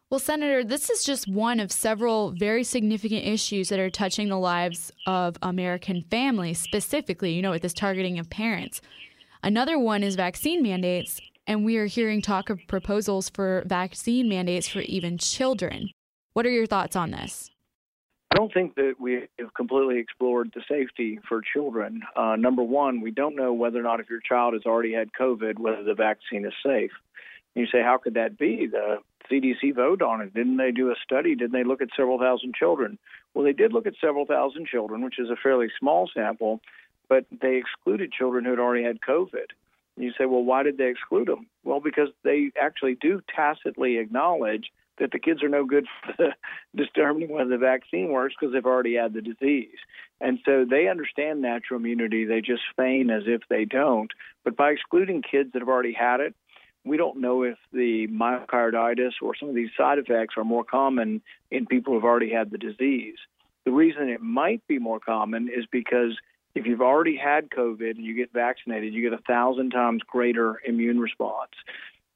Well, 0.10 0.20
Senator, 0.20 0.64
this 0.64 0.90
is 0.90 1.04
just 1.04 1.28
one 1.28 1.60
of 1.60 1.72
several 1.72 2.32
very 2.32 2.64
significant 2.64 3.26
issues 3.26 3.70
that 3.70 3.80
are 3.80 3.90
touching 3.90 4.28
the 4.28 4.38
lives 4.38 4.92
of 5.08 5.38
American 5.42 6.04
families, 6.12 6.60
specifically, 6.60 7.32
you 7.32 7.42
know, 7.42 7.52
with 7.52 7.62
this 7.62 7.74
targeting 7.74 8.20
of 8.20 8.30
parents. 8.30 8.82
Another 9.42 9.80
one 9.80 10.04
is 10.04 10.16
vaccine 10.16 10.62
mandates, 10.62 11.20
and 11.52 11.66
we 11.66 11.76
are 11.76 11.86
hearing 11.86 12.22
talk 12.22 12.50
of 12.50 12.66
proposals 12.66 13.28
for 13.28 13.64
vaccine 13.66 14.30
mandates 14.30 14.70
for 14.70 14.80
even 14.80 15.18
children. 15.18 15.90
What 16.32 16.46
are 16.46 16.50
your 16.50 16.66
thoughts 16.66 16.96
on 16.96 17.12
this? 17.12 17.52
I 18.32 18.38
don't 18.38 18.54
think 18.54 18.76
that 18.76 18.94
we 19.02 19.28
have 19.38 19.54
completely 19.54 20.00
explored 20.00 20.54
the 20.56 20.62
safety 20.70 21.20
for 21.28 21.42
children. 21.42 22.04
Uh, 22.16 22.38
number 22.38 22.64
one, 22.64 23.02
we 23.02 23.12
don't 23.12 23.36
know 23.36 23.52
whether 23.52 23.78
or 23.78 23.84
not 23.84 24.00
if 24.00 24.10
your 24.10 24.22
child 24.22 24.54
has 24.54 24.62
already 24.66 24.94
had 24.94 25.10
COVID, 25.12 25.60
whether 25.60 25.84
the 25.84 25.94
vaccine 25.94 26.46
is 26.46 26.54
safe. 26.66 26.92
And 27.54 27.66
you 27.66 27.68
say, 27.70 27.84
how 27.84 27.98
could 27.98 28.14
that 28.14 28.38
be? 28.38 28.68
The 28.72 29.00
CDC 29.30 29.76
voted 29.76 30.04
on 30.04 30.22
it. 30.22 30.34
Didn't 30.34 30.56
they 30.56 30.72
do 30.72 30.90
a 30.90 30.96
study? 31.04 31.36
Didn't 31.36 31.52
they 31.52 31.66
look 31.66 31.82
at 31.82 31.90
several 31.98 32.18
thousand 32.18 32.56
children? 32.56 32.98
Well, 33.34 33.44
they 33.44 33.52
did 33.52 33.74
look 33.74 33.88
at 33.88 33.96
several 34.00 34.26
thousand 34.26 34.68
children, 34.68 35.04
which 35.04 35.20
is 35.20 35.30
a 35.30 35.36
fairly 35.36 35.68
small 35.78 36.10
sample, 36.14 36.62
but 37.10 37.26
they 37.42 37.58
excluded 37.58 38.14
children 38.14 38.46
who 38.46 38.52
had 38.52 38.60
already 38.60 38.86
had 38.86 39.02
COVID. 39.02 39.48
You 39.98 40.12
say, 40.18 40.26
well, 40.26 40.44
why 40.44 40.64
did 40.64 40.78
they 40.78 40.90
exclude 40.90 41.28
them? 41.28 41.48
Well, 41.64 41.80
because 41.80 42.10
they 42.24 42.52
actually 42.60 42.96
do 42.96 43.22
tacitly 43.36 43.98
acknowledge 43.98 44.72
that 45.00 45.12
the 45.12 45.20
kids 45.20 45.44
are 45.44 45.50
no 45.50 45.66
good 45.66 45.86
for 46.06 46.34
determining 46.76 47.30
whether 47.30 47.50
the 47.50 47.58
vaccine 47.58 48.12
works 48.12 48.36
because 48.40 48.54
they've 48.54 48.66
already 48.66 48.96
had 48.96 49.14
the 49.14 49.22
disease. 49.22 49.78
And 50.22 50.40
so 50.46 50.66
they 50.70 50.88
understand 50.88 51.42
natural 51.42 51.80
immunity. 51.80 52.26
They 52.26 52.42
just 52.42 52.62
feign 52.78 53.10
as 53.10 53.24
if 53.26 53.42
they 53.50 53.66
don't. 53.66 54.12
But 54.44 54.56
by 54.56 54.70
excluding 54.72 55.24
kids 55.24 55.52
that 55.54 55.60
have 55.60 55.70
already 55.70 55.94
had 55.94 56.20
it, 56.20 56.36
we 56.84 56.98
don't 56.98 57.22
know 57.22 57.44
if 57.44 57.58
the 57.72 58.08
myocarditis 58.08 59.14
or 59.22 59.36
some 59.36 59.50
of 59.50 59.56
these 59.56 59.70
side 59.78 60.00
effects 60.00 60.36
are 60.38 60.44
more 60.44 60.64
common 60.64 61.22
in 61.50 61.66
people 61.66 61.94
who've 61.94 62.04
already 62.04 62.32
had 62.32 62.52
the 62.52 62.58
disease. 62.58 63.18
The 63.66 63.72
reason 63.72 64.10
it 64.10 64.22
might 64.22 64.66
be 64.68 64.80
more 64.80 65.00
common 65.00 65.48
is 65.48 65.66
because 65.72 66.18
if 66.56 66.66
you've 66.66 66.82
already 66.82 67.16
had 67.16 67.50
COVID 67.50 67.92
and 67.92 68.06
you 68.06 68.16
get 68.16 68.34
vaccinated, 68.34 68.94
you 68.94 69.02
get 69.02 69.18
a 69.18 69.24
thousand 69.24 69.72
times 69.72 70.02
greater 70.06 70.62
immune 70.66 71.00
response. 71.00 71.52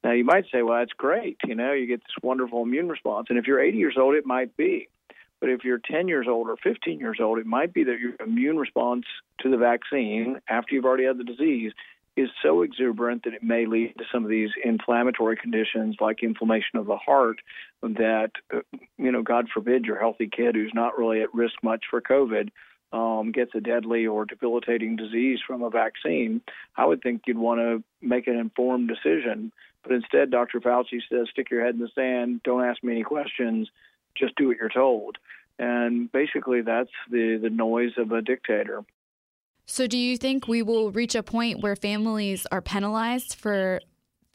Now, 0.04 0.12
you 0.12 0.24
might 0.24 0.44
say, 0.52 0.62
well, 0.62 0.78
that's 0.78 0.92
great. 0.92 1.38
You 1.44 1.54
know, 1.54 1.72
you 1.72 1.86
get 1.86 2.00
this 2.00 2.22
wonderful 2.22 2.62
immune 2.62 2.88
response. 2.88 3.26
And 3.28 3.38
if 3.38 3.46
you're 3.46 3.60
80 3.60 3.78
years 3.78 3.96
old, 3.98 4.14
it 4.14 4.26
might 4.26 4.56
be. 4.56 4.88
But 5.40 5.50
if 5.50 5.64
you're 5.64 5.78
10 5.78 6.08
years 6.08 6.26
old 6.28 6.48
or 6.48 6.56
15 6.62 6.98
years 6.98 7.18
old, 7.20 7.38
it 7.38 7.46
might 7.46 7.74
be 7.74 7.84
that 7.84 7.98
your 7.98 8.12
immune 8.24 8.56
response 8.56 9.04
to 9.40 9.50
the 9.50 9.56
vaccine 9.56 10.40
after 10.48 10.74
you've 10.74 10.84
already 10.84 11.04
had 11.04 11.18
the 11.18 11.24
disease 11.24 11.72
is 12.16 12.30
so 12.42 12.62
exuberant 12.62 13.24
that 13.24 13.34
it 13.34 13.42
may 13.42 13.66
lead 13.66 13.94
to 13.98 14.04
some 14.10 14.24
of 14.24 14.30
these 14.30 14.48
inflammatory 14.64 15.36
conditions 15.36 15.96
like 16.00 16.22
inflammation 16.22 16.78
of 16.78 16.86
the 16.86 16.96
heart 16.96 17.40
that, 17.82 18.30
uh, 18.54 18.60
you 18.96 19.12
know, 19.12 19.22
God 19.22 19.48
forbid 19.52 19.84
your 19.84 19.98
healthy 19.98 20.28
kid 20.28 20.54
who's 20.54 20.72
not 20.74 20.96
really 20.96 21.20
at 21.20 21.34
risk 21.34 21.56
much 21.62 21.84
for 21.90 22.00
COVID 22.00 22.48
um, 22.92 23.32
gets 23.32 23.54
a 23.54 23.60
deadly 23.60 24.06
or 24.06 24.24
debilitating 24.24 24.96
disease 24.96 25.40
from 25.46 25.62
a 25.62 25.70
vaccine. 25.70 26.40
I 26.76 26.86
would 26.86 27.02
think 27.02 27.22
you'd 27.26 27.38
want 27.38 27.60
to 27.60 27.82
make 28.00 28.26
an 28.26 28.36
informed 28.36 28.88
decision 28.88 29.52
but 29.86 29.94
instead, 29.94 30.30
Dr. 30.30 30.60
Fauci 30.60 31.00
says, 31.08 31.28
stick 31.30 31.50
your 31.50 31.64
head 31.64 31.74
in 31.74 31.80
the 31.80 31.88
sand, 31.94 32.42
don't 32.42 32.64
ask 32.64 32.82
me 32.82 32.92
any 32.92 33.04
questions, 33.04 33.68
just 34.16 34.34
do 34.34 34.48
what 34.48 34.56
you're 34.56 34.68
told. 34.68 35.18
And 35.58 36.10
basically, 36.10 36.60
that's 36.62 36.90
the, 37.10 37.38
the 37.40 37.50
noise 37.50 37.92
of 37.96 38.10
a 38.10 38.20
dictator. 38.20 38.84
So, 39.66 39.86
do 39.86 39.96
you 39.96 40.16
think 40.16 40.48
we 40.48 40.62
will 40.62 40.90
reach 40.90 41.14
a 41.14 41.22
point 41.22 41.60
where 41.60 41.76
families 41.76 42.46
are 42.50 42.60
penalized 42.60 43.34
for 43.34 43.80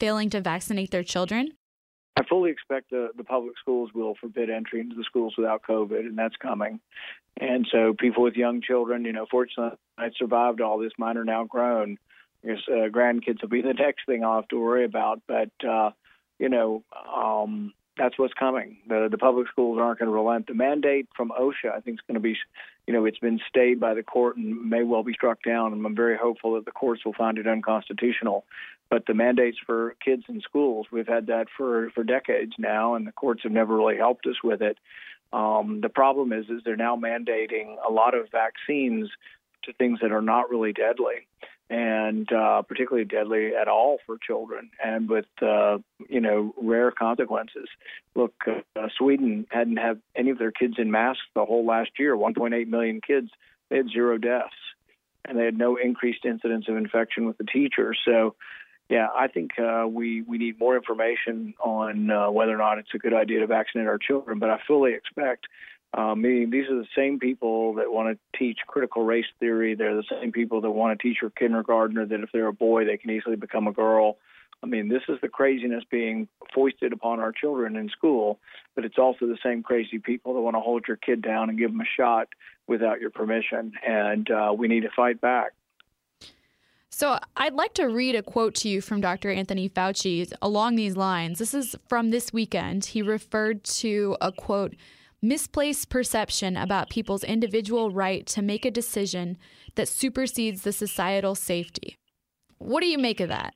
failing 0.00 0.30
to 0.30 0.40
vaccinate 0.40 0.90
their 0.90 1.04
children? 1.04 1.52
I 2.16 2.24
fully 2.24 2.50
expect 2.50 2.90
the, 2.90 3.08
the 3.16 3.24
public 3.24 3.58
schools 3.58 3.90
will 3.94 4.14
forbid 4.20 4.50
entry 4.50 4.80
into 4.80 4.96
the 4.96 5.04
schools 5.04 5.34
without 5.36 5.62
COVID, 5.62 6.00
and 6.00 6.16
that's 6.16 6.36
coming. 6.36 6.80
And 7.40 7.66
so, 7.70 7.94
people 7.98 8.22
with 8.22 8.34
young 8.34 8.60
children, 8.60 9.04
you 9.04 9.12
know, 9.12 9.26
fortunately, 9.30 9.78
I 9.96 10.10
survived 10.18 10.60
all 10.60 10.78
this. 10.78 10.92
Mine 10.98 11.16
are 11.16 11.24
now 11.24 11.44
grown. 11.44 11.98
I 12.44 12.48
guess 12.48 12.58
uh, 12.68 12.88
grandkids 12.88 13.40
will 13.40 13.48
be 13.48 13.62
the 13.62 13.74
next 13.78 14.04
thing 14.06 14.24
I'll 14.24 14.36
have 14.36 14.48
to 14.48 14.60
worry 14.60 14.84
about. 14.84 15.22
But 15.26 15.50
uh, 15.66 15.90
you 16.38 16.48
know, 16.48 16.84
um, 17.14 17.72
that's 17.96 18.18
what's 18.18 18.34
coming. 18.34 18.78
The 18.88 19.08
the 19.10 19.18
public 19.18 19.48
schools 19.48 19.78
aren't 19.80 19.98
going 19.98 20.08
to 20.08 20.14
relent. 20.14 20.46
The 20.46 20.54
mandate 20.54 21.08
from 21.16 21.30
OSHA, 21.30 21.72
I 21.74 21.80
think, 21.80 21.98
is 21.98 22.04
going 22.06 22.14
to 22.14 22.20
be, 22.20 22.36
you 22.86 22.94
know, 22.94 23.04
it's 23.04 23.18
been 23.18 23.40
stayed 23.48 23.78
by 23.78 23.94
the 23.94 24.02
court 24.02 24.36
and 24.36 24.68
may 24.68 24.82
well 24.82 25.02
be 25.02 25.12
struck 25.12 25.42
down. 25.42 25.72
And 25.72 25.84
I'm 25.84 25.96
very 25.96 26.16
hopeful 26.16 26.54
that 26.54 26.64
the 26.64 26.72
courts 26.72 27.04
will 27.04 27.12
find 27.12 27.38
it 27.38 27.46
unconstitutional. 27.46 28.44
But 28.92 29.06
the 29.06 29.14
mandates 29.14 29.56
for 29.64 29.96
kids 30.04 30.24
in 30.28 30.42
schools, 30.42 30.86
we've 30.92 31.08
had 31.08 31.28
that 31.28 31.46
for 31.56 31.88
for 31.94 32.04
decades 32.04 32.52
now, 32.58 32.94
and 32.94 33.06
the 33.06 33.12
courts 33.12 33.42
have 33.42 33.50
never 33.50 33.74
really 33.74 33.96
helped 33.96 34.26
us 34.26 34.36
with 34.44 34.60
it. 34.60 34.76
Um, 35.32 35.80
the 35.80 35.88
problem 35.88 36.30
is, 36.30 36.44
is 36.50 36.60
they're 36.62 36.76
now 36.76 36.94
mandating 36.94 37.76
a 37.88 37.90
lot 37.90 38.14
of 38.14 38.30
vaccines 38.30 39.08
to 39.62 39.72
things 39.72 40.00
that 40.02 40.12
are 40.12 40.20
not 40.20 40.50
really 40.50 40.74
deadly 40.74 41.26
and 41.70 42.30
uh, 42.30 42.60
particularly 42.60 43.06
deadly 43.06 43.52
at 43.58 43.66
all 43.66 43.96
for 44.04 44.18
children, 44.18 44.68
and 44.84 45.08
with 45.08 45.24
uh, 45.40 45.78
you 46.06 46.20
know 46.20 46.52
rare 46.60 46.90
consequences. 46.90 47.70
Look, 48.14 48.34
uh, 48.46 48.88
Sweden 48.98 49.46
hadn't 49.50 49.78
had 49.78 50.02
any 50.14 50.28
of 50.28 50.38
their 50.38 50.52
kids 50.52 50.74
in 50.76 50.90
masks 50.90 51.22
the 51.34 51.46
whole 51.46 51.64
last 51.64 51.92
year. 51.98 52.14
1.8 52.14 52.68
million 52.68 53.00
kids. 53.00 53.30
They 53.70 53.78
had 53.78 53.88
zero 53.88 54.18
deaths, 54.18 54.52
and 55.24 55.38
they 55.38 55.46
had 55.46 55.56
no 55.56 55.76
increased 55.76 56.26
incidence 56.26 56.66
of 56.68 56.76
infection 56.76 57.24
with 57.24 57.38
the 57.38 57.44
teachers. 57.44 57.98
So, 58.04 58.34
yeah, 58.92 59.08
I 59.16 59.26
think 59.26 59.52
uh, 59.58 59.86
we 59.88 60.20
we 60.20 60.36
need 60.36 60.60
more 60.60 60.76
information 60.76 61.54
on 61.64 62.10
uh, 62.10 62.30
whether 62.30 62.54
or 62.54 62.58
not 62.58 62.76
it's 62.76 62.90
a 62.94 62.98
good 62.98 63.14
idea 63.14 63.40
to 63.40 63.46
vaccinate 63.46 63.86
our 63.86 63.96
children. 63.96 64.38
But 64.38 64.50
I 64.50 64.60
fully 64.66 64.92
expect. 64.92 65.46
Uh, 65.94 66.14
meaning 66.14 66.50
these 66.50 66.68
are 66.68 66.76
the 66.76 66.86
same 66.94 67.18
people 67.18 67.74
that 67.74 67.90
want 67.90 68.14
to 68.14 68.38
teach 68.38 68.58
critical 68.66 69.04
race 69.04 69.26
theory. 69.40 69.74
They're 69.74 69.96
the 69.96 70.04
same 70.10 70.30
people 70.30 70.60
that 70.60 70.70
want 70.70 70.98
to 70.98 71.02
teach 71.02 71.18
your 71.22 71.30
kindergartner 71.30 72.04
that 72.04 72.20
if 72.20 72.30
they're 72.32 72.48
a 72.48 72.52
boy, 72.52 72.84
they 72.84 72.98
can 72.98 73.10
easily 73.10 73.36
become 73.36 73.66
a 73.66 73.72
girl. 73.72 74.18
I 74.62 74.66
mean, 74.66 74.88
this 74.88 75.02
is 75.08 75.18
the 75.22 75.28
craziness 75.28 75.84
being 75.90 76.28
foisted 76.54 76.92
upon 76.92 77.18
our 77.18 77.32
children 77.32 77.76
in 77.76 77.88
school, 77.88 78.40
but 78.74 78.84
it's 78.84 78.98
also 78.98 79.26
the 79.26 79.38
same 79.42 79.62
crazy 79.62 79.98
people 79.98 80.34
that 80.34 80.40
want 80.40 80.56
to 80.56 80.60
hold 80.60 80.84
your 80.86 80.98
kid 80.98 81.20
down 81.22 81.48
and 81.48 81.58
give 81.58 81.72
them 81.72 81.80
a 81.80 81.92
shot 81.96 82.28
without 82.66 83.00
your 83.00 83.10
permission. 83.10 83.72
And 83.86 84.30
uh, 84.30 84.54
we 84.56 84.68
need 84.68 84.82
to 84.82 84.90
fight 84.94 85.20
back. 85.20 85.52
So, 86.94 87.18
I'd 87.38 87.54
like 87.54 87.72
to 87.74 87.86
read 87.86 88.14
a 88.14 88.22
quote 88.22 88.54
to 88.56 88.68
you 88.68 88.82
from 88.82 89.00
Dr. 89.00 89.30
Anthony 89.30 89.66
Fauci 89.66 90.30
along 90.42 90.76
these 90.76 90.94
lines. 90.94 91.38
This 91.38 91.54
is 91.54 91.74
from 91.88 92.10
this 92.10 92.34
weekend. 92.34 92.84
He 92.84 93.00
referred 93.00 93.64
to 93.64 94.14
a 94.20 94.30
quote, 94.30 94.74
misplaced 95.22 95.88
perception 95.88 96.54
about 96.54 96.90
people's 96.90 97.24
individual 97.24 97.90
right 97.90 98.26
to 98.26 98.42
make 98.42 98.66
a 98.66 98.70
decision 98.70 99.38
that 99.74 99.88
supersedes 99.88 100.62
the 100.62 100.72
societal 100.72 101.34
safety. 101.34 101.96
What 102.58 102.82
do 102.82 102.88
you 102.88 102.98
make 102.98 103.20
of 103.20 103.30
that? 103.30 103.54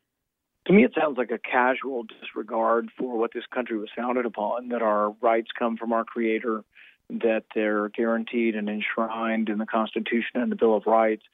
To 0.69 0.73
me, 0.73 0.85
it 0.85 0.93
sounds 0.99 1.19
like 1.19 1.31
a 1.31 1.39
casual 1.39 2.05
disregard 2.05 2.89
for 2.99 3.19
what 3.19 3.35
this 3.35 3.45
country 3.55 3.77
was 3.77 3.91
founded 3.95 4.25
upon 4.25 4.69
that 4.69 4.81
our 4.81 5.11
rights 5.21 5.51
come 5.57 5.77
from 5.77 5.93
our 5.93 6.05
Creator, 6.05 6.65
that 7.11 7.45
they're 7.55 7.91
guaranteed 7.91 8.57
and 8.57 8.71
enshrined 8.71 9.51
in 9.51 9.59
the 9.59 9.67
Constitution 9.67 10.37
and 10.41 10.51
the 10.51 10.57
Bill 10.57 10.75
of 10.75 10.87
Rights 10.87 11.25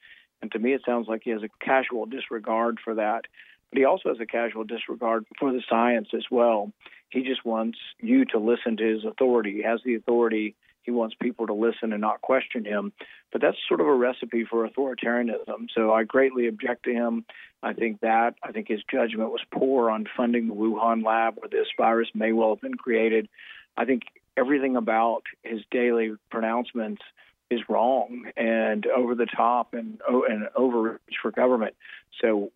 and 0.43 0.51
to 0.51 0.59
me, 0.59 0.73
it 0.73 0.81
sounds 0.85 1.07
like 1.07 1.21
he 1.23 1.29
has 1.29 1.41
a 1.41 1.47
casual 1.63 2.05
disregard 2.05 2.77
for 2.83 2.95
that. 2.95 3.21
But 3.69 3.77
he 3.77 3.85
also 3.85 4.09
has 4.09 4.19
a 4.19 4.25
casual 4.25 4.65
disregard 4.65 5.25
for 5.39 5.53
the 5.53 5.63
science 5.69 6.09
as 6.13 6.25
well. 6.29 6.73
He 7.09 7.23
just 7.23 7.45
wants 7.45 7.77
you 8.01 8.25
to 8.25 8.39
listen 8.39 8.75
to 8.75 8.83
his 8.83 9.05
authority. 9.05 9.53
He 9.53 9.63
has 9.63 9.79
the 9.85 9.95
authority. 9.95 10.55
He 10.81 10.91
wants 10.91 11.15
people 11.17 11.47
to 11.47 11.53
listen 11.53 11.93
and 11.93 12.01
not 12.01 12.21
question 12.21 12.65
him. 12.65 12.91
But 13.31 13.39
that's 13.39 13.55
sort 13.69 13.79
of 13.79 13.87
a 13.87 13.95
recipe 13.95 14.43
for 14.43 14.67
authoritarianism. 14.67 15.67
So 15.73 15.93
I 15.93 16.03
greatly 16.03 16.47
object 16.47 16.83
to 16.83 16.91
him. 16.91 17.23
I 17.63 17.71
think 17.71 18.01
that. 18.01 18.35
I 18.43 18.51
think 18.51 18.67
his 18.67 18.81
judgment 18.91 19.31
was 19.31 19.41
poor 19.49 19.89
on 19.89 20.07
funding 20.17 20.49
the 20.49 20.55
Wuhan 20.55 21.05
lab 21.05 21.37
where 21.37 21.47
this 21.47 21.67
virus 21.77 22.09
may 22.13 22.33
well 22.33 22.49
have 22.49 22.61
been 22.61 22.75
created. 22.75 23.29
I 23.77 23.85
think 23.85 24.03
everything 24.35 24.75
about 24.75 25.23
his 25.41 25.61
daily 25.71 26.15
pronouncements 26.29 27.01
is 27.49 27.61
wrong 27.69 28.25
and 28.35 28.85
over 28.87 29.15
the 29.15 29.25
top 29.25 29.73
and 29.73 29.99
and 30.07 30.49
overreach 30.55 30.99
for 31.21 31.31
government. 31.31 31.75
So 32.21 32.51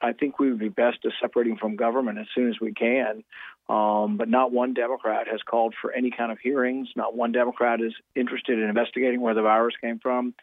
I 0.00 0.12
think 0.12 0.38
we 0.38 0.50
would 0.50 0.58
be 0.58 0.68
best 0.68 1.02
to 1.02 1.10
separating 1.20 1.56
from 1.56 1.76
government 1.76 2.18
as 2.18 2.26
soon 2.34 2.48
as 2.48 2.60
we 2.60 2.72
can. 2.72 3.24
Um, 3.68 4.16
but 4.16 4.28
not 4.28 4.52
one 4.52 4.74
Democrat 4.74 5.26
has 5.28 5.40
called 5.42 5.74
for 5.80 5.90
any 5.90 6.10
kind 6.10 6.30
of 6.30 6.38
hearings. 6.38 6.88
Not 6.94 7.16
one 7.16 7.32
Democrat 7.32 7.80
is 7.80 7.92
interested 8.14 8.58
in 8.58 8.68
investigating 8.68 9.20
where 9.20 9.34
the 9.34 9.42
virus 9.42 9.74
came 9.80 9.98
from. 9.98 10.34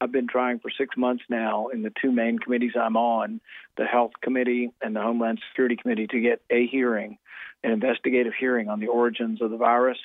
I've 0.00 0.10
been 0.10 0.26
trying 0.26 0.58
for 0.58 0.68
six 0.68 0.96
months 0.96 1.22
now 1.28 1.68
in 1.68 1.82
the 1.82 1.92
two 2.02 2.10
main 2.10 2.40
committees 2.40 2.72
I'm 2.74 2.96
on, 2.96 3.40
the 3.76 3.84
Health 3.84 4.10
Committee 4.20 4.72
and 4.82 4.96
the 4.96 5.00
Homeland 5.00 5.40
Security 5.50 5.76
Committee, 5.76 6.08
to 6.08 6.20
get 6.20 6.42
a 6.50 6.66
hearing, 6.66 7.18
an 7.62 7.70
investigative 7.70 8.32
hearing 8.36 8.68
on 8.68 8.80
the 8.80 8.88
origins 8.88 9.40
of 9.40 9.52
the 9.52 9.56
virus. 9.56 9.98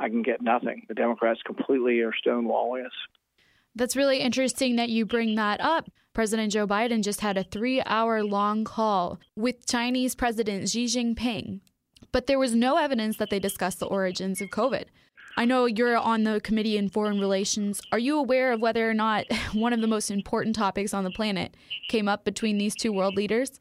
I 0.00 0.08
can 0.08 0.22
get 0.22 0.42
nothing. 0.42 0.84
The 0.88 0.94
Democrats 0.94 1.40
completely 1.44 2.00
are 2.00 2.12
stonewalling 2.12 2.86
us. 2.86 2.92
That's 3.76 3.96
really 3.96 4.18
interesting 4.18 4.76
that 4.76 4.90
you 4.90 5.04
bring 5.04 5.34
that 5.34 5.60
up. 5.60 5.90
President 6.12 6.52
Joe 6.52 6.66
Biden 6.66 7.02
just 7.02 7.22
had 7.22 7.36
a 7.36 7.42
three 7.42 7.82
hour 7.84 8.22
long 8.22 8.64
call 8.64 9.18
with 9.34 9.66
Chinese 9.66 10.14
President 10.14 10.68
Xi 10.68 10.84
Jinping, 10.86 11.60
but 12.12 12.28
there 12.28 12.38
was 12.38 12.54
no 12.54 12.76
evidence 12.76 13.16
that 13.16 13.30
they 13.30 13.40
discussed 13.40 13.80
the 13.80 13.86
origins 13.86 14.40
of 14.40 14.50
COVID. 14.50 14.84
I 15.36 15.44
know 15.44 15.66
you're 15.66 15.96
on 15.96 16.22
the 16.22 16.40
Committee 16.40 16.76
in 16.76 16.88
Foreign 16.88 17.18
Relations. 17.18 17.82
Are 17.90 17.98
you 17.98 18.16
aware 18.16 18.52
of 18.52 18.60
whether 18.60 18.88
or 18.88 18.94
not 18.94 19.26
one 19.52 19.72
of 19.72 19.80
the 19.80 19.88
most 19.88 20.10
important 20.10 20.54
topics 20.54 20.94
on 20.94 21.02
the 21.02 21.10
planet 21.10 21.56
came 21.88 22.08
up 22.08 22.24
between 22.24 22.58
these 22.58 22.76
two 22.76 22.92
world 22.92 23.16
leaders? 23.16 23.58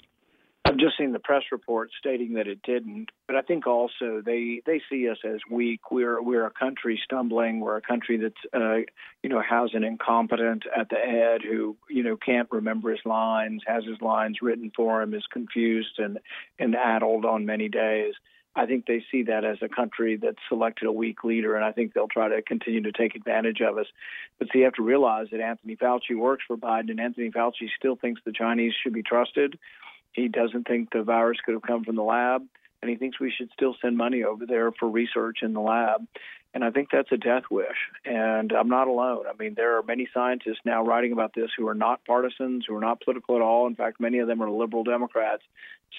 I've 0.65 0.78
just 0.78 0.97
seen 0.97 1.12
the 1.12 1.19
press 1.19 1.43
report 1.52 1.91
stating 1.99 2.34
that 2.34 2.47
it 2.47 2.62
didn't, 2.63 3.10
but 3.28 3.36
I 3.36 3.41
think 3.41 3.67
also 3.67 4.21
they 4.26 4.62
they 4.65 4.82
see 4.89 5.10
us 5.10 5.17
as 5.26 5.39
weak. 5.49 5.91
We're 5.91 6.21
we're 6.21 6.45
a 6.45 6.52
country 6.52 6.99
stumbling. 7.04 7.60
We're 7.60 7.78
a 7.78 7.82
country 7.82 8.17
that's 8.17 8.34
uh, 8.54 8.89
you 9.21 9.30
know 9.30 9.41
has 9.41 9.71
an 9.73 9.84
incompetent 9.84 10.63
at 10.76 10.89
the 10.89 10.95
head 10.95 11.41
who 11.43 11.76
you 11.89 12.04
know 12.04 12.15
can't 12.15 12.47
remember 12.49 12.91
his 12.91 13.06
lines, 13.06 13.62
has 13.67 13.84
his 13.84 13.99
lines 14.02 14.38
written 14.41 14.71
for 14.73 15.02
him, 15.02 15.13
is 15.13 15.26
confused 15.32 15.99
and 15.99 16.19
and 16.58 16.76
addled 16.76 17.26
on 17.26 17.45
many 17.45 17.67
days. 17.67 18.13
I 18.56 18.67
think 18.67 18.86
they 18.86 19.04
see 19.12 19.23
that 19.23 19.43
as 19.43 19.58
a 19.62 19.67
country 19.67 20.15
that's 20.15 20.38
selected 20.47 20.86
a 20.88 20.91
weak 20.91 21.23
leader, 21.23 21.56
and 21.56 21.65
I 21.65 21.71
think 21.71 21.93
they'll 21.93 22.08
try 22.08 22.30
to 22.30 22.41
continue 22.41 22.82
to 22.84 22.91
take 22.91 23.15
advantage 23.15 23.62
of 23.62 23.78
us. 23.80 23.88
But 24.38 24.49
see, 24.54 24.60
you 24.60 24.65
have 24.65 24.73
to 24.73 24.84
realize 24.84 25.28
that 25.32 25.41
Anthony 25.41 25.76
Fauci 25.76 26.15
works 26.15 26.43
for 26.47 26.56
Biden, 26.56 26.91
and 26.91 26.99
Anthony 26.99 27.32
Fauci 27.32 27.67
still 27.78 27.95
thinks 27.95 28.21
the 28.23 28.32
Chinese 28.32 28.73
should 28.82 28.93
be 28.93 29.02
trusted. 29.02 29.58
He 30.13 30.28
doesn't 30.28 30.67
think 30.67 30.91
the 30.91 31.04
virus 31.04 31.39
could 31.43 31.54
have 31.54 31.63
come 31.63 31.84
from 31.84 31.95
the 31.95 32.04
lab, 32.04 32.43
and 32.82 32.89
he 32.89 32.95
thinks 32.95 33.19
we 33.19 33.34
should 33.36 33.49
still 33.52 33.76
send 33.82 33.97
money 33.97 34.23
over 34.23 34.45
there 34.45 34.71
for 34.71 34.89
research 34.89 35.39
in 35.41 35.54
the 35.54 35.62
lab. 35.62 36.08
And 36.54 36.63
I 36.63 36.69
think 36.69 36.89
that's 36.91 37.12
a 37.12 37.17
death 37.17 37.43
wish. 37.49 37.78
And 38.06 38.52
I'm 38.52 38.69
not 38.69 38.88
alone. 38.88 39.26
I 39.28 39.36
mean, 39.41 39.56
there 39.56 39.78
are 39.78 39.84
many 39.84 40.08
scientists 40.13 40.60
now 40.65 40.84
writing 40.84 41.12
about 41.12 41.34
this 41.34 41.49
who 41.58 41.67
are 41.67 41.73
not 41.73 42.06
partisans, 42.06 42.65
who 42.67 42.76
are 42.76 42.82
not 42.82 43.02
political 43.02 43.36
at 43.36 43.41
all. 43.41 43.65
In 43.65 43.76
fact, 43.76 43.99
many 43.99 44.19
of 44.19 44.28
them 44.28 44.41
are 44.41 44.49
liberal 44.52 44.84
Democrats 44.84 45.41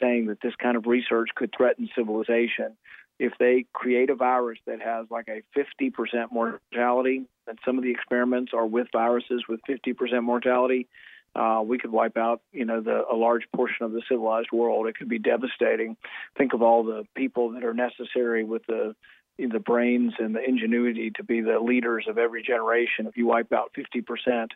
saying 0.00 0.26
that 0.26 0.40
this 0.40 0.54
kind 0.56 0.76
of 0.76 0.86
research 0.86 1.30
could 1.34 1.52
threaten 1.56 1.88
civilization. 1.96 2.76
If 3.18 3.32
they 3.38 3.66
create 3.72 4.10
a 4.10 4.14
virus 4.14 4.58
that 4.66 4.80
has 4.80 5.06
like 5.10 5.28
a 5.28 5.42
50% 5.58 6.32
mortality, 6.32 7.24
and 7.46 7.58
some 7.64 7.76
of 7.76 7.84
the 7.84 7.90
experiments 7.90 8.52
are 8.54 8.66
with 8.66 8.88
viruses 8.92 9.44
with 9.48 9.60
50% 9.68 10.22
mortality, 10.22 10.88
uh, 11.34 11.62
we 11.64 11.78
could 11.78 11.90
wipe 11.90 12.16
out, 12.16 12.40
you 12.52 12.64
know, 12.64 12.80
the, 12.80 13.04
a 13.10 13.16
large 13.16 13.42
portion 13.54 13.84
of 13.84 13.92
the 13.92 14.02
civilized 14.08 14.52
world. 14.52 14.86
It 14.86 14.96
could 14.96 15.08
be 15.08 15.18
devastating. 15.18 15.96
Think 16.38 16.54
of 16.54 16.62
all 16.62 16.84
the 16.84 17.06
people 17.14 17.52
that 17.52 17.64
are 17.64 17.74
necessary 17.74 18.44
with 18.44 18.64
the 18.66 18.94
the 19.36 19.58
brains 19.58 20.12
and 20.20 20.32
the 20.32 20.48
ingenuity 20.48 21.10
to 21.10 21.24
be 21.24 21.40
the 21.40 21.58
leaders 21.58 22.06
of 22.08 22.18
every 22.18 22.40
generation. 22.40 23.08
If 23.08 23.16
you 23.16 23.26
wipe 23.26 23.52
out 23.52 23.72
50 23.74 24.00
percent, 24.02 24.52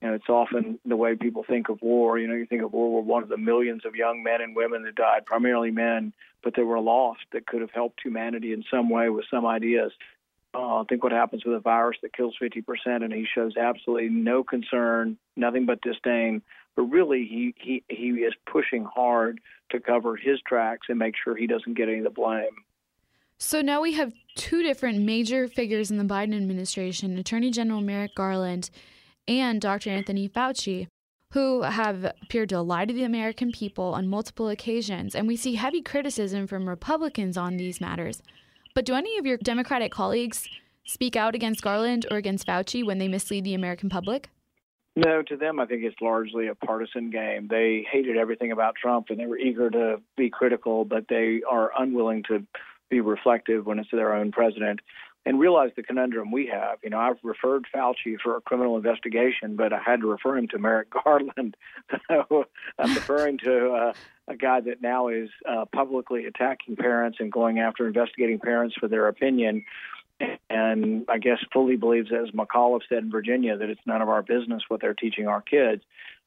you 0.00 0.08
know, 0.08 0.14
it's 0.14 0.28
often 0.28 0.78
the 0.84 0.96
way 0.96 1.16
people 1.16 1.44
think 1.44 1.68
of 1.68 1.82
war. 1.82 2.18
You 2.18 2.28
know, 2.28 2.34
you 2.34 2.46
think 2.46 2.62
of 2.62 2.72
World 2.72 2.92
War 2.92 3.02
One, 3.02 3.22
of 3.24 3.28
the 3.28 3.36
millions 3.36 3.82
of 3.84 3.96
young 3.96 4.22
men 4.22 4.40
and 4.40 4.54
women 4.54 4.84
that 4.84 4.94
died, 4.94 5.26
primarily 5.26 5.72
men, 5.72 6.12
but 6.44 6.54
they 6.56 6.62
were 6.62 6.80
lost 6.80 7.20
that 7.32 7.46
could 7.46 7.60
have 7.60 7.70
helped 7.72 8.00
humanity 8.02 8.52
in 8.52 8.64
some 8.70 8.88
way 8.88 9.08
with 9.08 9.24
some 9.28 9.46
ideas. 9.46 9.92
Uh, 10.54 10.80
I 10.80 10.84
think 10.88 11.02
what 11.02 11.12
happens 11.12 11.44
with 11.44 11.54
a 11.54 11.60
virus 11.60 11.96
that 12.02 12.14
kills 12.14 12.36
50%, 12.40 12.64
and 12.86 13.12
he 13.12 13.26
shows 13.34 13.56
absolutely 13.56 14.10
no 14.10 14.44
concern, 14.44 15.16
nothing 15.36 15.64
but 15.64 15.80
disdain. 15.80 16.42
But 16.76 16.82
really, 16.82 17.26
he, 17.26 17.54
he, 17.58 17.84
he 17.88 18.08
is 18.20 18.34
pushing 18.50 18.84
hard 18.84 19.40
to 19.70 19.80
cover 19.80 20.16
his 20.16 20.40
tracks 20.46 20.88
and 20.88 20.98
make 20.98 21.14
sure 21.22 21.34
he 21.34 21.46
doesn't 21.46 21.74
get 21.74 21.88
any 21.88 21.98
of 21.98 22.04
the 22.04 22.10
blame. 22.10 22.64
So 23.38 23.60
now 23.60 23.80
we 23.80 23.94
have 23.94 24.12
two 24.36 24.62
different 24.62 25.00
major 25.00 25.48
figures 25.48 25.90
in 25.90 25.98
the 25.98 26.04
Biden 26.04 26.36
administration 26.36 27.18
Attorney 27.18 27.50
General 27.50 27.80
Merrick 27.80 28.14
Garland 28.14 28.70
and 29.26 29.60
Dr. 29.60 29.90
Anthony 29.90 30.28
Fauci, 30.28 30.86
who 31.32 31.62
have 31.62 32.04
appeared 32.04 32.50
to 32.50 32.60
lie 32.60 32.84
to 32.84 32.94
the 32.94 33.04
American 33.04 33.50
people 33.50 33.94
on 33.94 34.06
multiple 34.06 34.48
occasions. 34.48 35.14
And 35.14 35.26
we 35.26 35.36
see 35.36 35.54
heavy 35.54 35.82
criticism 35.82 36.46
from 36.46 36.68
Republicans 36.68 37.36
on 37.36 37.56
these 37.56 37.80
matters. 37.80 38.22
But 38.74 38.86
do 38.86 38.94
any 38.94 39.18
of 39.18 39.26
your 39.26 39.36
Democratic 39.36 39.92
colleagues 39.92 40.48
speak 40.84 41.14
out 41.16 41.34
against 41.34 41.62
Garland 41.62 42.06
or 42.10 42.16
against 42.16 42.46
Fauci 42.46 42.84
when 42.84 42.98
they 42.98 43.08
mislead 43.08 43.44
the 43.44 43.54
American 43.54 43.88
public? 43.88 44.30
No, 44.94 45.22
to 45.22 45.36
them, 45.36 45.58
I 45.58 45.66
think 45.66 45.84
it's 45.84 46.00
largely 46.00 46.48
a 46.48 46.54
partisan 46.54 47.10
game. 47.10 47.48
They 47.48 47.86
hated 47.90 48.16
everything 48.16 48.52
about 48.52 48.74
Trump 48.76 49.06
and 49.08 49.18
they 49.18 49.26
were 49.26 49.38
eager 49.38 49.70
to 49.70 50.00
be 50.16 50.28
critical, 50.28 50.84
but 50.84 51.06
they 51.08 51.42
are 51.48 51.70
unwilling 51.78 52.22
to 52.24 52.46
be 52.90 53.00
reflective 53.00 53.64
when 53.64 53.78
it's 53.78 53.90
their 53.90 54.14
own 54.14 54.32
president 54.32 54.80
and 55.24 55.38
realize 55.38 55.70
the 55.76 55.82
conundrum 55.82 56.32
we 56.32 56.46
have. 56.48 56.78
You 56.82 56.90
know, 56.90 56.98
I've 56.98 57.18
referred 57.22 57.66
Fauci 57.74 58.18
for 58.22 58.36
a 58.36 58.40
criminal 58.40 58.76
investigation, 58.76 59.56
but 59.56 59.72
I 59.72 59.78
had 59.78 60.00
to 60.00 60.06
refer 60.06 60.36
him 60.36 60.48
to 60.48 60.58
Merrick 60.58 60.88
Garland. 61.04 61.56
so 62.08 62.46
I'm 62.78 62.94
referring 62.94 63.38
to 63.38 63.70
uh, 63.72 63.92
a 64.28 64.36
guy 64.36 64.60
that 64.60 64.82
now 64.82 65.08
is 65.08 65.30
uh, 65.48 65.64
publicly 65.66 66.26
attacking 66.26 66.76
parents 66.76 67.18
and 67.20 67.30
going 67.30 67.60
after 67.60 67.86
investigating 67.86 68.40
parents 68.40 68.74
for 68.78 68.88
their 68.88 69.08
opinion. 69.08 69.64
And 70.50 71.04
I 71.08 71.18
guess 71.18 71.38
fully 71.52 71.76
believes, 71.76 72.10
as 72.12 72.30
McAuliffe 72.30 72.82
said 72.88 72.98
in 72.98 73.10
Virginia, 73.10 73.56
that 73.56 73.68
it's 73.68 73.80
none 73.86 74.02
of 74.02 74.08
our 74.08 74.22
business 74.22 74.62
what 74.68 74.80
they're 74.80 74.94
teaching 74.94 75.26
our 75.26 75.40
kids. 75.40 75.82